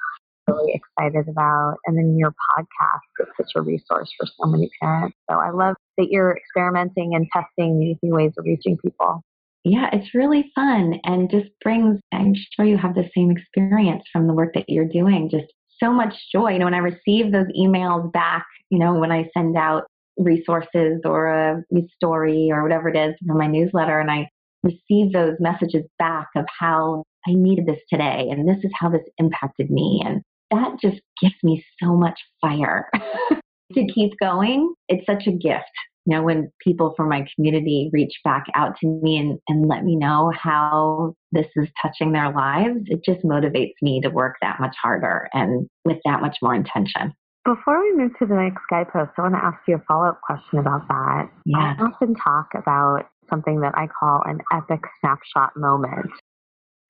[0.48, 5.18] really excited about, and then your podcast is such a resource for so many parents.
[5.30, 9.22] So I love that you're experimenting and testing these new ways of reaching people
[9.66, 14.28] yeah, it's really fun and just brings, I'm sure you have the same experience from
[14.28, 15.52] the work that you're doing, just
[15.84, 16.52] so much joy.
[16.52, 19.86] You know, when I receive those emails back, you know, when I send out
[20.18, 21.64] resources or a
[21.96, 24.28] story or whatever it is from my newsletter, and I
[24.64, 29.04] receive those messages back of how I needed this today and this is how this
[29.18, 30.02] impacted me.
[30.06, 32.90] And that just gives me so much fire
[33.74, 34.74] to keep going.
[34.90, 35.72] It's such a gift
[36.06, 39.84] you know, when people from my community reach back out to me and, and let
[39.84, 44.60] me know how this is touching their lives, it just motivates me to work that
[44.60, 47.14] much harder and with that much more intention.
[47.46, 50.20] Before we move to the next guidepost, I want to ask you a follow up
[50.22, 51.30] question about that.
[51.46, 51.76] Yeah.
[51.78, 56.12] I often talk about something that I call an epic snapshot moment,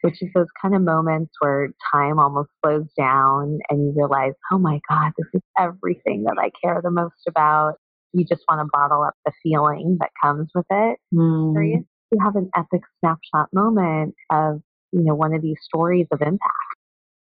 [0.02, 4.58] which is those kind of moments where time almost slows down and you realize, oh
[4.58, 7.76] my God, this is everything that I care the most about
[8.16, 11.00] you just want to bottle up the feeling that comes with it.
[11.14, 11.84] Mm.
[12.12, 14.62] You have an epic snapshot moment of,
[14.94, 16.76] you know, one of these stories of impact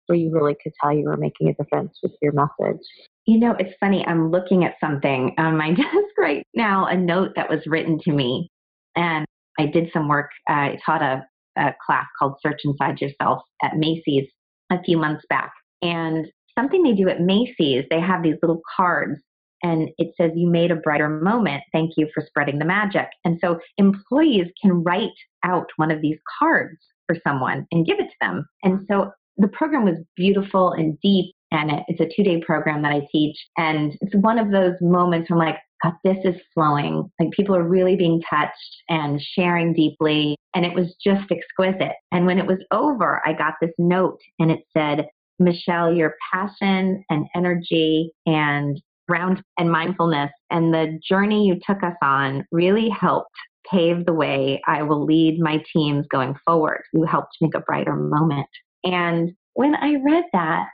[0.06, 2.82] where you really could tell you were making a difference with your message.
[3.30, 4.04] You know, it's funny.
[4.04, 8.10] I'm looking at something on my desk right now, a note that was written to
[8.10, 8.50] me.
[8.96, 9.24] And
[9.56, 10.30] I did some work.
[10.50, 11.24] Uh, I taught a,
[11.56, 14.28] a class called Search Inside Yourself at Macy's
[14.72, 15.52] a few months back.
[15.80, 16.26] And
[16.58, 19.22] something they do at Macy's, they have these little cards
[19.62, 23.38] and it says you made a brighter moment thank you for spreading the magic and
[23.42, 25.10] so employees can write
[25.44, 29.48] out one of these cards for someone and give it to them and so the
[29.48, 33.96] program was beautiful and deep and it's a two day program that i teach and
[34.00, 37.66] it's one of those moments where i'm like God, this is flowing like people are
[37.66, 42.58] really being touched and sharing deeply and it was just exquisite and when it was
[42.70, 45.06] over i got this note and it said
[45.40, 51.96] Michelle, your passion and energy and around and mindfulness and the journey you took us
[52.02, 53.34] on really helped
[53.68, 56.82] pave the way I will lead my teams going forward.
[56.92, 58.46] You helped make a brighter moment.
[58.84, 60.68] And when I read that,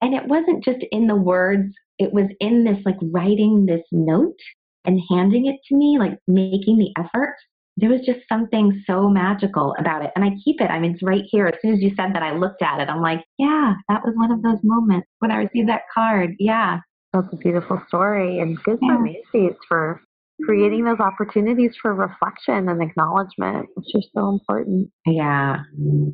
[0.00, 4.38] and it wasn't just in the words, it was in this like writing this note
[4.84, 7.34] and handing it to me, like making the effort.
[7.76, 10.10] There was just something so magical about it.
[10.14, 10.70] And I keep it.
[10.70, 11.46] I mean, it's right here.
[11.46, 12.88] As soon as you said that, I looked at it.
[12.88, 16.34] I'm like, yeah, that was one of those moments when I received that card.
[16.38, 16.80] Yeah,
[17.12, 20.00] that's a beautiful story and good for Macy's for
[20.44, 24.90] creating those opportunities for reflection and acknowledgement, which is so important.
[25.06, 25.58] Yeah,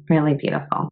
[0.09, 0.89] really beautiful.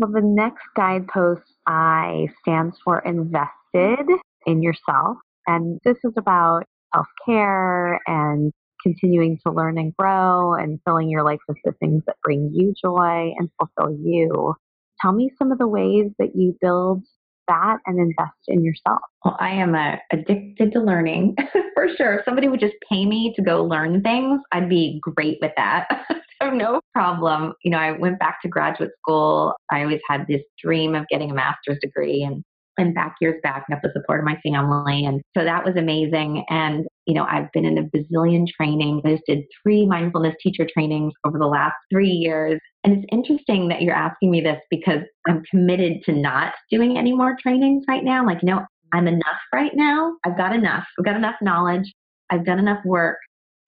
[0.00, 4.08] Well, the next guidepost I stands for invested
[4.46, 5.18] in yourself.
[5.46, 8.50] And this is about self care and
[8.82, 12.72] continuing to learn and grow and filling your life with the things that bring you
[12.82, 14.54] joy and fulfill you.
[15.02, 17.04] Tell me some of the ways that you build
[17.48, 19.00] that and invest in yourself?
[19.22, 21.36] Well, I am uh, addicted to learning
[21.74, 22.14] for sure.
[22.14, 25.88] If somebody would just pay me to go learn things, I'd be great with that.
[26.42, 27.54] so no problem.
[27.64, 29.54] You know, I went back to graduate school.
[29.70, 32.42] I always had this dream of getting a master's degree and
[32.78, 35.04] and back years back, got the support of my family.
[35.04, 36.44] And so that was amazing.
[36.48, 39.02] And, you know, I've been in a bazillion trainings.
[39.04, 42.58] I just did three mindfulness teacher trainings over the last three years.
[42.84, 47.12] And it's interesting that you're asking me this because I'm committed to not doing any
[47.12, 48.24] more trainings right now.
[48.24, 50.14] Like, you know, I'm enough right now.
[50.24, 50.84] I've got enough.
[50.98, 51.92] I've got enough knowledge.
[52.30, 53.18] I've done enough work.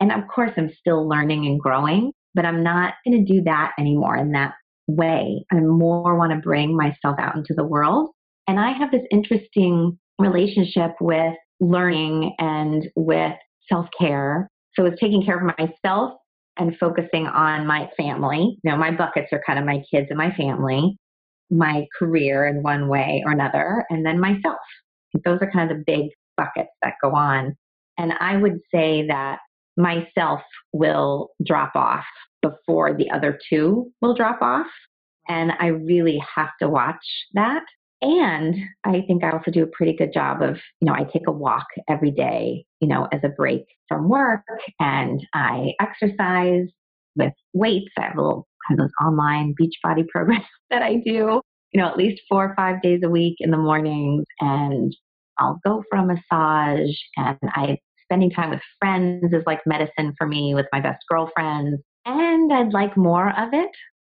[0.01, 3.73] And of course, I'm still learning and growing, but I'm not going to do that
[3.79, 4.55] anymore in that
[4.87, 5.45] way.
[5.53, 8.11] I more want to bring myself out into the world.
[8.49, 13.35] And I have this interesting relationship with learning and with
[13.69, 14.49] self care.
[14.75, 16.15] So it's taking care of myself
[16.59, 18.59] and focusing on my family.
[18.63, 20.97] You know, my buckets are kind of my kids and my family,
[21.51, 24.59] my career in one way or another, and then myself.
[25.25, 27.55] Those are kind of the big buckets that go on.
[27.99, 29.39] And I would say that
[29.77, 30.41] myself
[30.73, 32.05] will drop off
[32.43, 34.67] before the other two will drop off.
[35.29, 37.05] And I really have to watch
[37.35, 37.63] that.
[38.03, 41.29] And I think I also do a pretty good job of, you know, I take
[41.29, 44.43] a walk every day, you know, as a break from work
[44.81, 46.67] and I exercise
[47.15, 47.93] with weights.
[47.97, 51.41] I have a little kind of those online beach body programs that I do,
[51.73, 54.25] you know, at least four or five days a week in the mornings.
[54.41, 54.93] And
[55.39, 57.79] I'll go for a massage and I
[58.13, 61.81] spending time with friends is like medicine for me with my best girlfriends.
[62.05, 63.71] And I'd like more of it.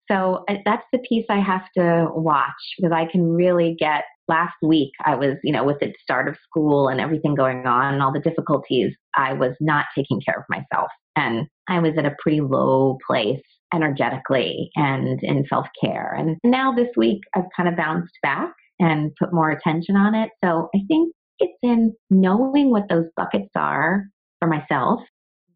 [0.10, 2.48] So that's the piece I have to watch
[2.78, 4.04] because I can really get.
[4.28, 7.96] Last week, I was, you know, with the start of school and everything going on
[7.96, 10.92] and all the difficulties, I was not taking care of myself.
[11.16, 13.42] And I was at a pretty low place
[13.74, 16.14] energetically and in self care.
[16.16, 20.30] And now this week, I've kind of bounced back and put more attention on it.
[20.44, 24.06] So I think it's in knowing what those buckets are
[24.40, 25.02] for myself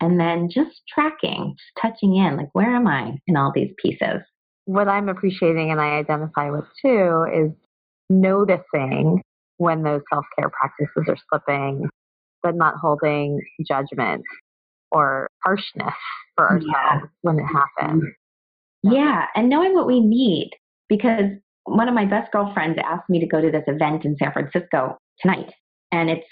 [0.01, 4.21] and then just tracking, just touching in, like, where am I in all these pieces?
[4.65, 7.51] What I'm appreciating and I identify with too is
[8.09, 9.21] noticing
[9.57, 11.89] when those self care practices are slipping,
[12.41, 14.23] but not holding judgment
[14.91, 15.93] or harshness
[16.35, 16.99] for ourselves yeah.
[17.21, 18.03] when it happens.
[18.85, 18.93] Mm-hmm.
[18.93, 20.51] Yeah, and knowing what we need
[20.89, 21.31] because
[21.63, 24.97] one of my best girlfriends asked me to go to this event in San Francisco
[25.21, 25.53] tonight
[25.93, 26.25] and it's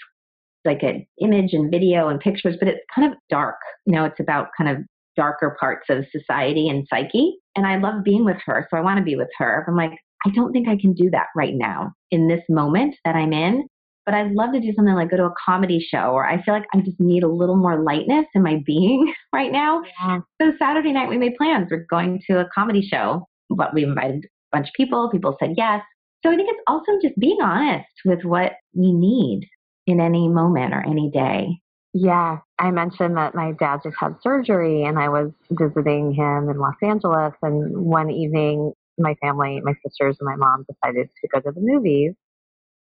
[0.64, 3.56] like an image and video and pictures, but it's kind of dark.
[3.86, 4.84] You know, it's about kind of
[5.16, 7.36] darker parts of society and psyche.
[7.56, 9.64] And I love being with her, so I want to be with her.
[9.68, 9.92] I'm like,
[10.26, 13.66] I don't think I can do that right now in this moment that I'm in.
[14.04, 16.54] But I'd love to do something like go to a comedy show, or I feel
[16.54, 19.82] like I just need a little more lightness in my being right now.
[20.00, 20.20] Yeah.
[20.40, 21.68] So Saturday night we made plans.
[21.70, 25.08] We're going to a comedy show, but we invited a bunch of people.
[25.08, 25.82] People said yes.
[26.24, 29.48] So I think it's also just being honest with what we need
[29.86, 31.60] in any moment or any day.
[31.94, 36.58] Yeah, I mentioned that my dad just had surgery and I was visiting him in
[36.58, 37.34] Los Angeles.
[37.42, 41.60] And one evening, my family, my sisters and my mom decided to go to the
[41.60, 42.14] movies.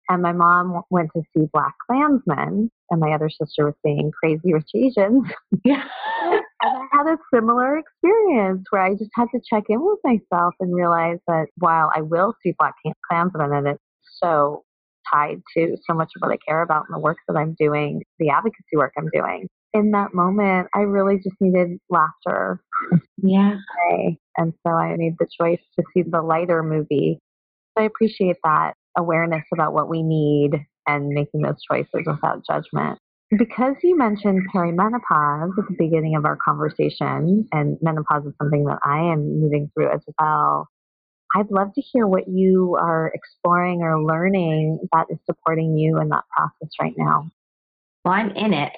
[0.10, 4.54] And my mom went to see Black Klansman, and my other sister was seeing Crazy
[4.54, 5.26] Rich Asians.
[5.64, 5.84] Yeah.
[6.24, 10.56] and I had a similar experience where I just had to check in with myself
[10.60, 12.74] and realize that while I will see Black
[13.08, 13.84] Klansman and it's
[14.20, 14.64] so
[15.14, 18.04] tied to so much of what I care about and the work that I'm doing,
[18.20, 19.48] the advocacy work I'm doing.
[19.74, 22.62] In that moment, I really just needed laughter.
[23.22, 23.58] Yeah.
[24.38, 27.20] And so I made the choice to see the lighter movie.
[27.78, 32.98] So I appreciate that awareness about what we need and making those choices without judgment.
[33.38, 38.80] Because you mentioned perimenopause at the beginning of our conversation, and menopause is something that
[38.84, 40.68] I am moving through as well,
[41.36, 46.10] I'd love to hear what you are exploring or learning that is supporting you in
[46.10, 47.30] that process right now.
[48.04, 48.74] Well, I'm in it.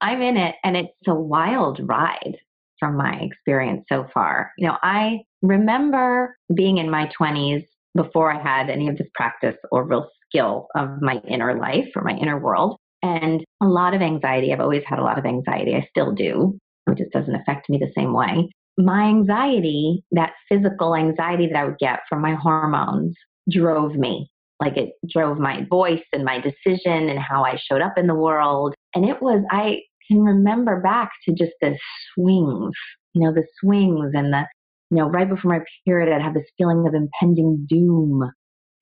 [0.00, 2.38] I'm in it, and it's a wild ride
[2.80, 4.52] from my experience so far.
[4.58, 7.64] You know, I remember being in my 20s
[7.94, 12.02] before I had any of this practice or real skill of my inner life or
[12.02, 14.52] my inner world, and a lot of anxiety.
[14.52, 15.74] I've always had a lot of anxiety.
[15.74, 16.58] I still do.
[16.88, 18.48] It just doesn't affect me the same way
[18.78, 23.14] my anxiety, that physical anxiety that I would get from my hormones,
[23.50, 24.30] drove me.
[24.60, 28.14] Like it drove my voice and my decision and how I showed up in the
[28.14, 28.74] world.
[28.94, 31.76] And it was, I can remember back to just the
[32.14, 32.72] swings,
[33.14, 34.46] you know, the swings and the,
[34.90, 38.30] you know, right before my period, I'd have this feeling of impending doom.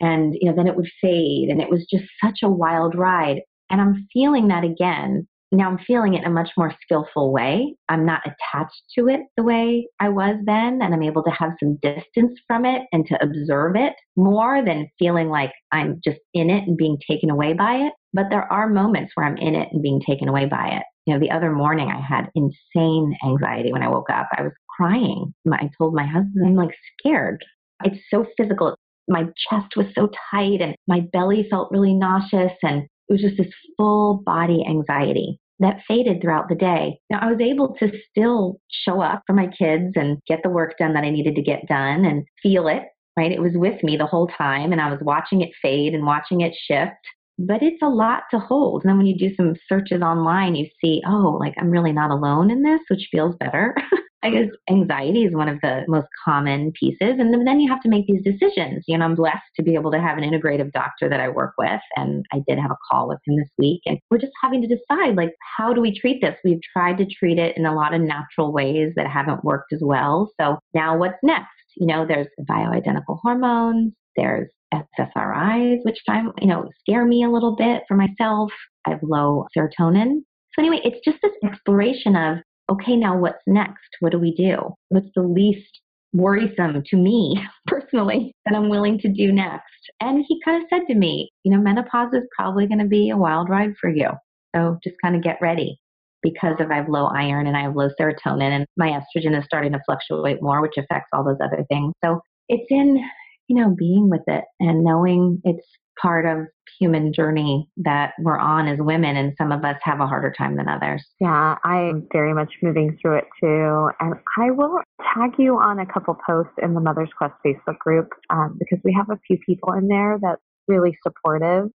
[0.00, 1.48] And, you know, then it would fade.
[1.48, 3.40] And it was just such a wild ride.
[3.70, 7.74] And I'm feeling that again now I'm feeling it in a much more skillful way.
[7.88, 11.52] I'm not attached to it the way I was then, and I'm able to have
[11.58, 16.50] some distance from it and to observe it more than feeling like I'm just in
[16.50, 17.92] it and being taken away by it.
[18.12, 20.82] But there are moments where I'm in it and being taken away by it.
[21.06, 24.28] You know, the other morning I had insane anxiety when I woke up.
[24.36, 25.34] I was crying.
[25.52, 27.44] I told my husband, I'm like scared.
[27.84, 28.76] It's so physical.
[29.08, 32.52] my chest was so tight and my belly felt really nauseous.
[32.62, 36.98] And it was just this full body anxiety that faded throughout the day.
[37.10, 40.78] Now, I was able to still show up for my kids and get the work
[40.78, 42.84] done that I needed to get done and feel it,
[43.16, 43.32] right?
[43.32, 46.40] It was with me the whole time and I was watching it fade and watching
[46.40, 46.96] it shift.
[47.38, 48.84] But it's a lot to hold.
[48.84, 52.10] And then when you do some searches online, you see, oh, like I'm really not
[52.10, 53.74] alone in this, which feels better.
[54.22, 57.14] I guess anxiety is one of the most common pieces.
[57.18, 58.84] And then you have to make these decisions.
[58.86, 61.54] You know, I'm blessed to be able to have an integrative doctor that I work
[61.56, 61.80] with.
[61.96, 63.80] And I did have a call with him this week.
[63.86, 66.36] And we're just having to decide, like, how do we treat this?
[66.44, 69.80] We've tried to treat it in a lot of natural ways that haven't worked as
[69.82, 70.30] well.
[70.38, 71.48] So now what's next?
[71.76, 77.56] You know, there's bioidentical hormones, there's SSRIs, which time, you know, scare me a little
[77.56, 78.52] bit for myself.
[78.86, 80.22] I have low serotonin.
[80.52, 82.38] So anyway, it's just this exploration of
[82.70, 83.88] okay, now what's next?
[84.00, 84.74] What do we do?
[84.88, 85.80] What's the least
[86.12, 89.64] worrisome to me personally that I'm willing to do next?
[90.00, 93.10] And he kind of said to me, you know, menopause is probably going to be
[93.10, 94.08] a wild ride for you.
[94.54, 95.78] So just kind of get ready
[96.22, 99.44] because of I have low iron and I have low serotonin and my estrogen is
[99.44, 101.94] starting to fluctuate more, which affects all those other things.
[102.04, 103.02] So it's in,
[103.48, 105.66] you know, being with it and knowing it's
[106.00, 106.46] part of
[106.78, 110.56] human journey that we're on as women and some of us have a harder time
[110.56, 111.04] than others.
[111.20, 113.90] Yeah, I'm very much moving through it too.
[114.00, 114.80] And I will
[115.14, 118.92] tag you on a couple posts in the Mother's Quest Facebook group um, because we
[118.94, 121.68] have a few people in there that's really supportive,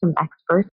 [0.00, 0.68] some experts.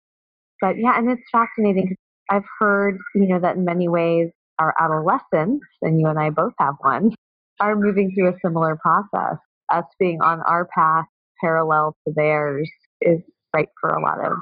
[0.60, 1.96] But yeah, and it's fascinating.
[2.30, 6.52] I've heard, you know, that in many ways our adolescents, and you and I both
[6.60, 7.10] have one,
[7.58, 9.38] are moving through a similar process.
[9.72, 11.06] Us being on our path
[11.40, 12.70] parallel to theirs
[13.06, 13.20] is
[13.54, 14.32] right for a lot of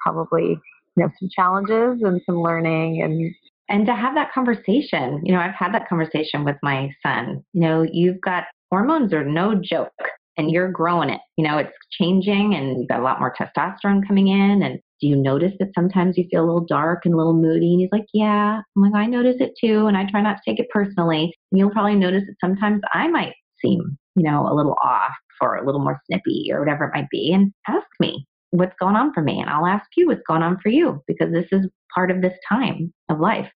[0.00, 0.58] probably
[0.96, 3.34] you know some challenges and some learning and
[3.70, 5.20] and to have that conversation.
[5.24, 7.44] You know i've had that conversation with my son.
[7.52, 9.92] You know you've got hormones are no joke
[10.36, 11.20] and you're growing it.
[11.36, 15.06] You know it's changing and you've got a lot more testosterone coming in and do
[15.06, 17.72] you notice that sometimes you feel a little dark and a little moody?
[17.72, 18.60] And he's like yeah.
[18.76, 21.32] I'm like i notice it too and i try not to take it personally.
[21.52, 25.56] And you'll probably notice that sometimes i might seem you know a little off or
[25.56, 29.12] a little more snippy or whatever it might be and ask me what's going on
[29.12, 32.10] for me and I'll ask you what's going on for you because this is part
[32.10, 33.50] of this time of life.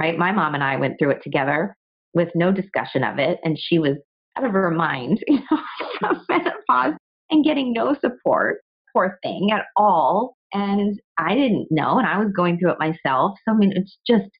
[0.00, 0.16] Right?
[0.16, 1.76] My mom and I went through it together
[2.14, 3.96] with no discussion of it and she was
[4.36, 6.94] out of her mind, you know, menopause
[7.30, 8.60] and getting no support,
[8.92, 10.36] poor thing at all.
[10.52, 13.38] And I didn't know and I was going through it myself.
[13.44, 14.30] So I mean it's just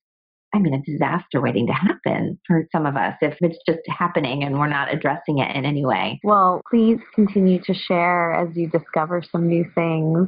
[0.58, 4.42] I mean, a disaster waiting to happen for some of us if it's just happening
[4.42, 6.18] and we're not addressing it in any way.
[6.24, 10.26] Well, please continue to share as you discover some new things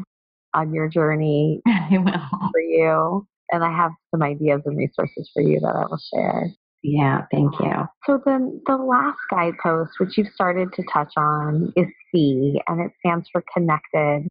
[0.54, 2.50] on your journey I will.
[2.52, 3.26] for you.
[3.50, 6.44] And I have some ideas and resources for you that I will share.
[6.84, 7.72] Yeah, thank you.
[8.06, 12.92] So then the last guidepost, which you've started to touch on, is C, and it
[13.04, 14.28] stands for connected.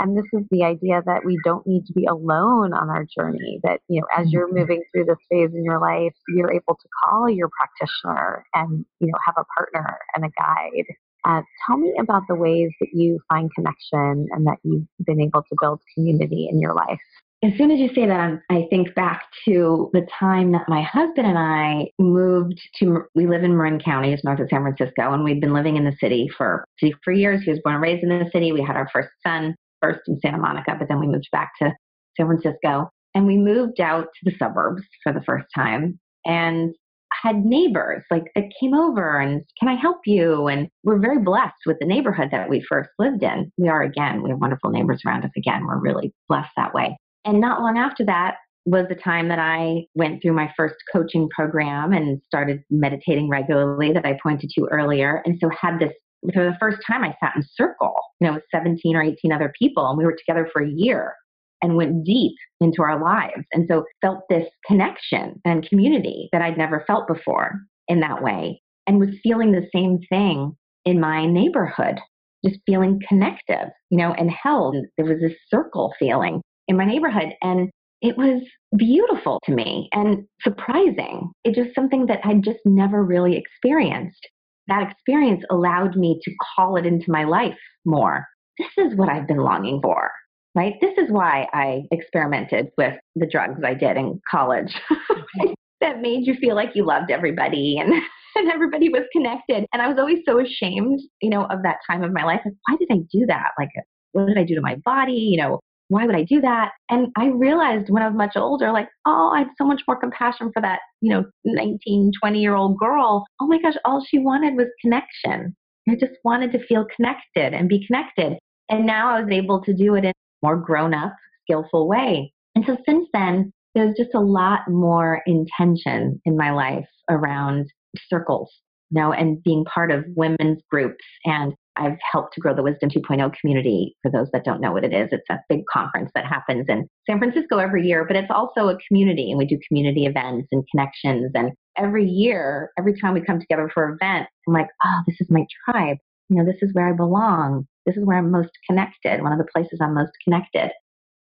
[0.00, 3.60] And this is the idea that we don't need to be alone on our journey,
[3.64, 4.58] that, you know, as you're mm-hmm.
[4.58, 9.08] moving through this phase in your life, you're able to call your practitioner and, you
[9.08, 10.84] know, have a partner and a guide.
[11.26, 15.42] Uh, tell me about the ways that you find connection and that you've been able
[15.42, 17.00] to build community in your life.
[17.44, 21.26] As soon as you say that, I think back to the time that my husband
[21.26, 23.02] and I moved to.
[23.14, 25.84] We live in Marin County, it's north of San Francisco, and we'd been living in
[25.84, 26.64] the city for
[27.04, 27.42] for years.
[27.44, 28.50] He was born and raised in the city.
[28.50, 31.72] We had our first son first in Santa Monica, but then we moved back to
[32.16, 32.90] San Francisco.
[33.14, 36.74] And we moved out to the suburbs for the first time and
[37.22, 40.46] had neighbors like that came over and can I help you?
[40.46, 43.50] And we're very blessed with the neighborhood that we first lived in.
[43.56, 45.66] We are again, we have wonderful neighbors around us again.
[45.66, 46.96] We're really blessed that way.
[47.24, 51.28] And not long after that was the time that I went through my first coaching
[51.34, 55.22] program and started meditating regularly that I pointed to earlier.
[55.24, 55.92] And so had this
[56.34, 59.52] for the first time, I sat in circle, you know, with 17 or 18 other
[59.58, 61.14] people, and we were together for a year
[61.62, 63.44] and went deep into our lives.
[63.52, 68.60] And so felt this connection and community that I'd never felt before in that way,
[68.86, 71.98] and was feeling the same thing in my neighborhood,
[72.44, 74.76] just feeling connected, you know, and held.
[74.96, 77.34] There was this circle feeling in my neighborhood.
[77.42, 78.42] And it was
[78.76, 81.30] beautiful to me and surprising.
[81.44, 84.28] It was something that I'd just never really experienced
[84.68, 88.26] that experience allowed me to call it into my life more.
[88.58, 90.10] This is what I've been longing for,
[90.54, 90.74] right?
[90.80, 94.74] This is why I experimented with the drugs I did in college
[95.80, 97.92] that made you feel like you loved everybody and,
[98.36, 99.66] and everybody was connected.
[99.72, 102.40] And I was always so ashamed, you know, of that time of my life.
[102.44, 103.50] Like, why did I do that?
[103.58, 103.70] Like,
[104.12, 105.12] what did I do to my body?
[105.12, 106.72] You know, why would I do that?
[106.90, 109.98] And I realized when I was much older, like, oh, I had so much more
[109.98, 113.26] compassion for that, you know, 19, 20 year old girl.
[113.40, 115.56] Oh my gosh, all she wanted was connection.
[115.88, 118.38] I just wanted to feel connected and be connected.
[118.68, 121.14] And now I was able to do it in a more grown up,
[121.44, 122.32] skillful way.
[122.54, 127.66] And so since then, there's just a lot more intention in my life around
[128.08, 128.50] circles,
[128.90, 131.04] you know, and being part of women's groups.
[131.24, 133.96] And I've helped to grow the Wisdom 2.0 community.
[134.02, 136.88] For those that don't know what it is, it's a big conference that happens in
[137.08, 140.64] San Francisco every year, but it's also a community and we do community events and
[140.70, 141.30] connections.
[141.34, 145.20] And every year, every time we come together for an event, I'm like, oh, this
[145.20, 145.98] is my tribe.
[146.28, 147.66] You know, this is where I belong.
[147.86, 150.70] This is where I'm most connected, one of the places I'm most connected.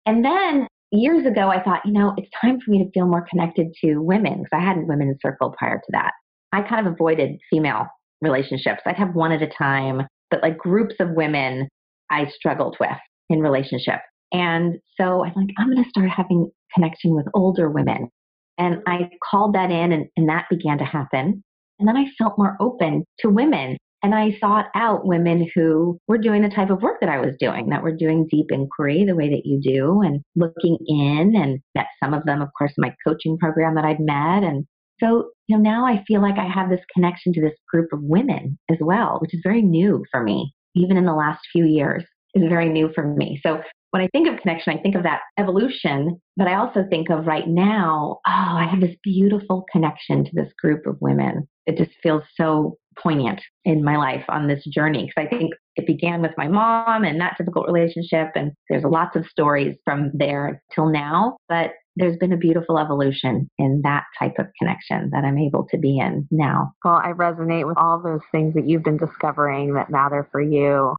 [0.06, 3.26] And then years ago, I thought, you know, it's time for me to feel more
[3.30, 6.12] connected to women because I hadn't women's circle prior to that.
[6.52, 7.88] I kind of avoided female
[8.22, 8.82] relationships.
[8.86, 10.04] I'd have one at a time,
[10.34, 11.70] but like groups of women
[12.10, 12.90] I struggled with
[13.30, 14.00] in relationship.
[14.32, 18.10] And so I'm like, I'm going to start having connection with older women.
[18.58, 21.44] And I called that in and, and that began to happen.
[21.78, 23.78] And then I felt more open to women.
[24.02, 27.36] And I sought out women who were doing the type of work that I was
[27.40, 31.60] doing, that were doing deep inquiry the way that you do and looking in and
[31.76, 34.44] met some of them, of course, in my coaching program that I'd met.
[34.44, 34.66] And
[35.00, 38.00] so, you know, now I feel like I have this connection to this group of
[38.02, 42.04] women as well, which is very new for me, even in the last few years
[42.34, 43.40] is very new for me.
[43.44, 47.12] So when I think of connection, I think of that evolution, but I also think
[47.12, 51.48] of right now, oh, I have this beautiful connection to this group of women.
[51.68, 55.86] It just feels so poignant in my life on this journey because I think it
[55.86, 60.62] began with my mom and that difficult relationship, and there's lots of stories from there
[60.74, 61.38] till now.
[61.48, 65.78] But there's been a beautiful evolution in that type of connection that I'm able to
[65.78, 66.74] be in now.
[66.84, 70.96] Well, I resonate with all those things that you've been discovering that matter for you.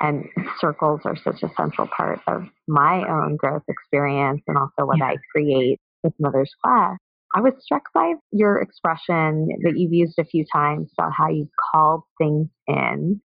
[0.00, 0.26] And
[0.60, 5.06] circles are such a central part of my own growth experience and also what yeah.
[5.06, 6.98] I create with Mother's Class.
[7.34, 11.48] I was struck by your expression that you've used a few times about how you
[11.72, 13.20] called things in.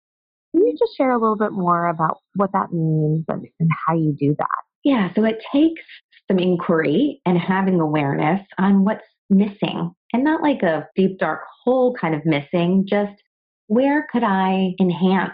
[0.51, 3.95] Can you just share a little bit more about what that means and, and how
[3.95, 4.47] you do that?
[4.83, 5.83] Yeah, so it takes
[6.29, 11.95] some inquiry and having awareness on what's missing and not like a deep, dark hole
[11.99, 13.13] kind of missing, just
[13.67, 15.33] where could I enhance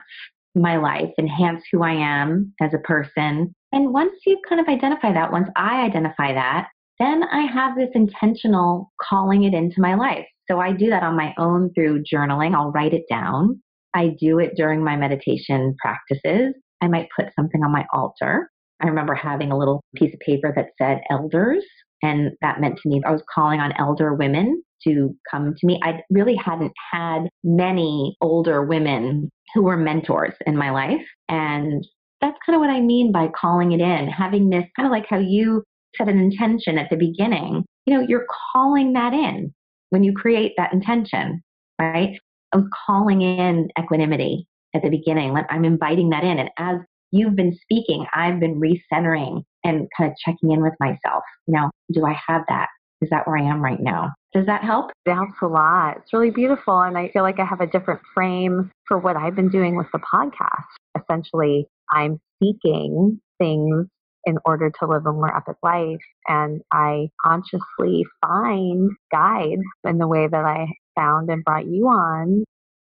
[0.56, 3.54] my life, enhance who I am as a person.
[3.72, 6.70] And once you kind of identify that, once I identify that,
[7.00, 10.26] then I have this intentional calling it into my life.
[10.50, 12.56] So I do that on my own through journaling.
[12.56, 13.62] I'll write it down.
[13.94, 16.54] I do it during my meditation practices.
[16.82, 18.50] I might put something on my altar.
[18.82, 21.64] I remember having a little piece of paper that said elders,
[22.02, 25.80] and that meant to me I was calling on elder women to come to me.
[25.84, 31.06] I really hadn't had many older women who were mentors in my life.
[31.28, 31.86] And
[32.22, 35.06] that's kind of what I mean by calling it in, having this kind of like
[35.10, 35.64] how you
[35.96, 37.66] set an intention at the beginning.
[37.86, 39.54] You know, you're calling that in
[39.90, 41.42] when you create that intention,
[41.80, 42.18] right?
[42.54, 45.36] I'm calling in equanimity at the beginning.
[45.50, 46.40] I'm inviting that in.
[46.40, 46.78] And as
[47.12, 51.24] you've been speaking, I've been recentering and kind of checking in with myself.
[51.48, 52.68] Now, do I have that?
[53.02, 54.14] Is that where I am right now?
[54.34, 54.92] Does that help?
[55.06, 55.98] It helps a lot.
[55.98, 56.80] It's really beautiful.
[56.82, 59.88] And I feel like I have a different frame for what I've been doing with
[59.94, 60.66] the podcast.
[61.02, 63.88] Essentially, I'm seeking things
[64.26, 66.02] in order to live a more epic life.
[66.28, 72.44] And I consciously find guides in the way that I found and brought you on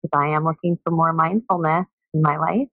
[0.03, 2.69] because I am looking for more mindfulness in my life.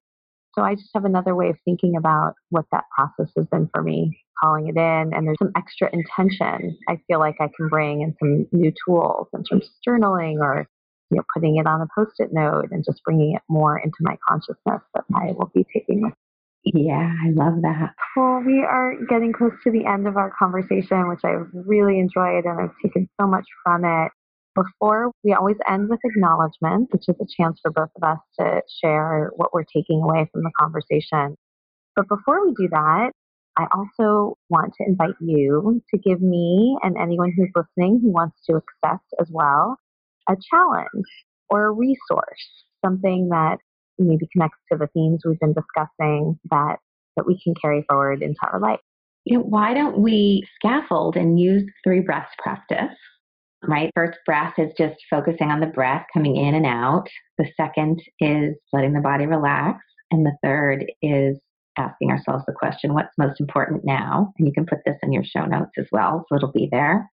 [0.56, 3.84] So I just have another way of thinking about what that process has been for
[3.84, 5.14] me, calling it in.
[5.14, 9.28] And there's some extra intention I feel like I can bring and some new tools
[9.34, 10.68] in terms of journaling or
[11.12, 14.18] you know, putting it on a post-it note and just bringing it more into my
[14.28, 16.14] consciousness that I will be taking with
[16.74, 17.94] yeah, I love that.
[18.16, 22.46] Well, we are getting close to the end of our conversation, which I've really enjoyed
[22.46, 24.12] and I've taken so much from it.
[24.56, 28.62] Before, we always end with acknowledgement, which is a chance for both of us to
[28.82, 31.36] share what we're taking away from the conversation.
[31.96, 33.12] But before we do that,
[33.58, 38.38] I also want to invite you to give me and anyone who's listening who wants
[38.50, 39.78] to accept as well
[40.30, 41.06] a challenge
[41.50, 43.58] or a resource, something that
[44.00, 46.78] maybe connects to the themes we've been discussing that
[47.16, 48.80] that we can carry forward into our life.
[49.24, 52.96] You know, why don't we scaffold and use three breaths practice?
[53.68, 53.92] Right?
[53.96, 57.08] First breath is just focusing on the breath coming in and out.
[57.38, 59.80] The second is letting the body relax.
[60.12, 61.38] And the third is
[61.78, 64.34] asking ourselves the question, what's most important now?
[64.38, 67.10] And you can put this in your show notes as well, so it'll be there.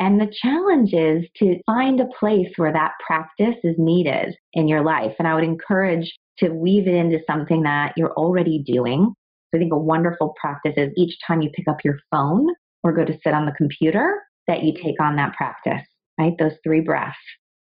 [0.00, 4.82] And the challenge is to find a place where that practice is needed in your
[4.82, 5.14] life.
[5.18, 9.14] And I would encourage to weave it into something that you're already doing.
[9.50, 12.48] So I think a wonderful practice is each time you pick up your phone
[12.82, 15.86] or go to sit on the computer, that you take on that practice,
[16.18, 16.32] right?
[16.38, 17.16] Those three breaths.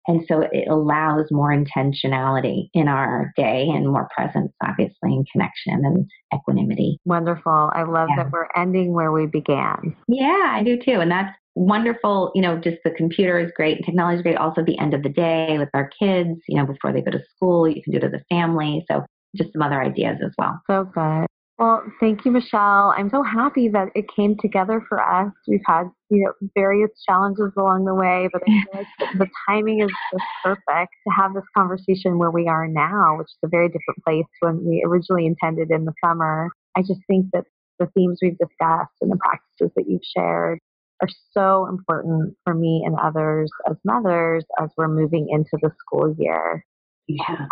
[0.09, 5.85] And so it allows more intentionality in our day and more presence, obviously, and connection
[5.85, 6.99] and equanimity.
[7.05, 7.71] Wonderful.
[7.75, 8.25] I love yeah.
[8.25, 9.95] that we're ending where we began.
[10.09, 11.01] Yeah, I do too.
[11.01, 12.33] And that's wonderful.
[12.35, 14.39] You know, just the computer is great, and technology is great.
[14.39, 17.23] Also, the end of the day with our kids, you know, before they go to
[17.37, 18.87] school, you can do it as a family.
[18.91, 19.05] So,
[19.37, 20.59] just some other ideas as well.
[20.71, 21.27] So good.
[21.59, 22.95] Well, thank you, Michelle.
[22.97, 25.33] I'm so happy that it came together for us.
[25.47, 29.81] We've had you know various challenges along the way, but I feel like the timing
[29.81, 33.69] is just perfect to have this conversation where we are now, which is a very
[33.69, 36.51] different place when we originally intended in the summer.
[36.77, 37.45] I just think that
[37.79, 40.59] the themes we've discussed and the practices that you've shared
[41.01, 46.15] are so important for me and others as mothers as we're moving into the school
[46.19, 46.65] year.
[47.07, 47.47] Yeah.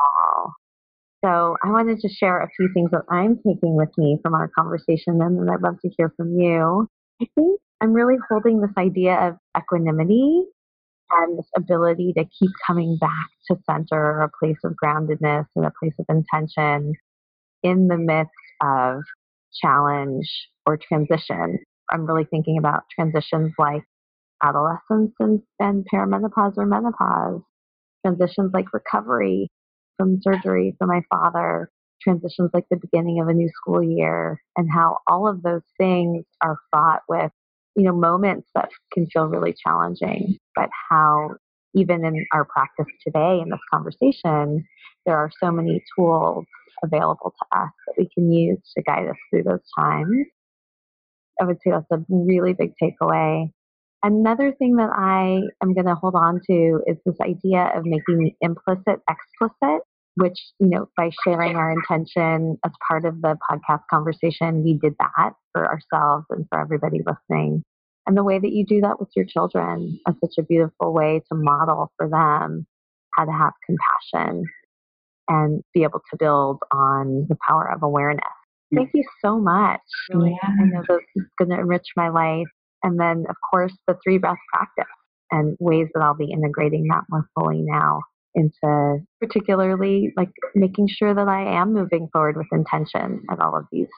[1.25, 4.49] So I wanted to share a few things that I'm taking with me from our
[4.49, 6.89] conversation, and then I'd love to hear from you.
[7.21, 10.45] I think I'm really holding this idea of equanimity
[11.11, 15.73] and this ability to keep coming back to center a place of groundedness and a
[15.79, 16.95] place of intention
[17.63, 19.03] in the midst of
[19.61, 20.29] challenge
[20.65, 21.59] or transition.
[21.91, 23.83] I'm really thinking about transitions like
[24.43, 27.43] adolescence and, and perimenopause or menopause,
[28.05, 29.51] transitions like recovery
[29.97, 31.71] from surgery for my father,
[32.03, 36.25] transitions like the beginning of a new school year, and how all of those things
[36.43, 37.31] are fraught with,
[37.77, 41.31] you know, moments that can feel really challenging, but how
[41.75, 44.65] even in our practice today in this conversation,
[45.05, 46.47] there are so many tools
[46.83, 50.27] available to us that we can use to guide us through those times.
[51.41, 53.51] I would say that's a really big takeaway.
[54.03, 58.33] Another thing that I am going to hold on to is this idea of making
[58.41, 59.83] implicit explicit,
[60.17, 64.95] which, you know, by sharing our intention as part of the podcast conversation, we did
[64.99, 67.63] that for ourselves and for everybody listening.
[68.07, 71.23] And the way that you do that with your children is such a beautiful way
[71.29, 72.67] to model for them
[73.15, 74.45] how to have compassion
[75.29, 78.25] and be able to build on the power of awareness.
[78.75, 79.81] Thank you so much.
[80.13, 80.49] Really, yeah.
[80.49, 82.47] I know this is going to enrich my life.
[82.83, 84.93] And then, of course, the three breath practice
[85.31, 88.01] and ways that I'll be integrating that more fully now
[88.37, 93.65] into particularly like making sure that I am moving forward with intention at all of
[93.73, 93.89] these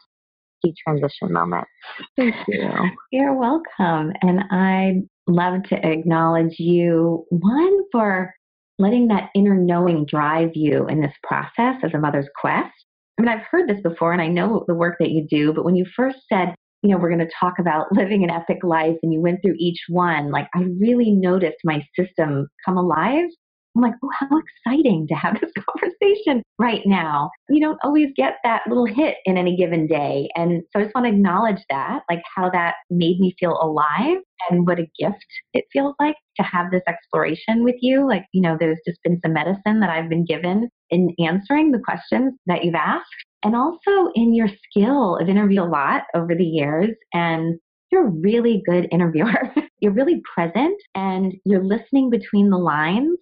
[0.65, 1.71] key transition moments.
[2.17, 2.71] Thank you.
[3.13, 4.13] You're welcome.
[4.23, 8.33] And I'd love to acknowledge you, one, for
[8.79, 12.73] letting that inner knowing drive you in this process as a mother's quest.
[13.19, 15.65] I mean, I've heard this before and I know the work that you do, but
[15.65, 18.97] when you first said, you know, we're going to talk about living an epic life
[19.03, 23.27] and you went through each one, like I really noticed my system come alive.
[23.79, 27.31] I'm like, oh, how exciting to have this conversation right now.
[27.49, 30.29] You don't always get that little hit in any given day.
[30.35, 34.19] And so I just want to acknowledge that, like how that made me feel alive
[34.51, 38.07] and what a gift it feels like to have this exploration with you.
[38.07, 41.83] Like, you know, there's just been some medicine that I've been given in answering the
[41.85, 43.05] questions that you've asked
[43.45, 47.59] and also in your skill of interview a lot over the years and
[47.91, 49.55] you're a really good interviewer.
[49.81, 53.19] you're really present and you're listening between the lines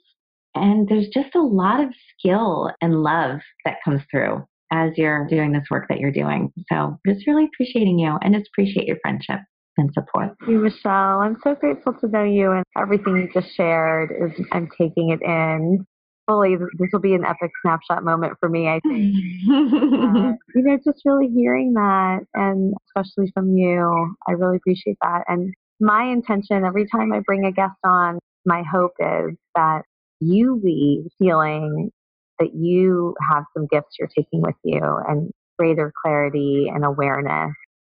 [0.57, 5.53] and there's just a lot of skill and love that comes through as you're doing
[5.53, 6.53] this work that you're doing.
[6.73, 9.41] So just really appreciating you and just appreciate your friendship
[9.77, 10.35] and support.
[10.41, 11.21] Thank you, Michelle.
[11.21, 15.23] I'm so grateful to know you and everything you just shared is I'm taking it
[15.23, 15.87] in
[16.27, 19.15] fully this will be an epic snapshot moment for me i think
[19.49, 25.23] uh, you know just really hearing that and especially from you i really appreciate that
[25.29, 29.83] and my intention every time i bring a guest on my hope is that
[30.21, 31.91] you leave feeling
[32.39, 37.53] that you have some gifts you're taking with you and greater clarity and awareness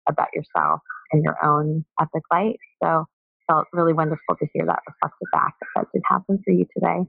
[0.08, 0.80] about yourself
[1.12, 2.56] and your own epic life.
[2.82, 3.06] So
[3.48, 7.06] felt really wonderful to hear that reflected back that did happen for you today.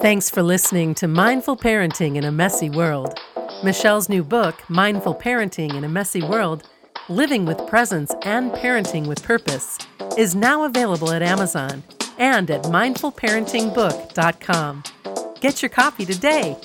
[0.00, 3.18] Thanks for listening to Mindful Parenting in a Messy World.
[3.62, 6.68] Michelle's new book, Mindful Parenting in a Messy World
[7.08, 9.78] Living with Presence and Parenting with Purpose,
[10.18, 11.82] is now available at Amazon
[12.18, 14.82] and at mindfulparentingbook.com.
[15.40, 16.56] Get your copy today.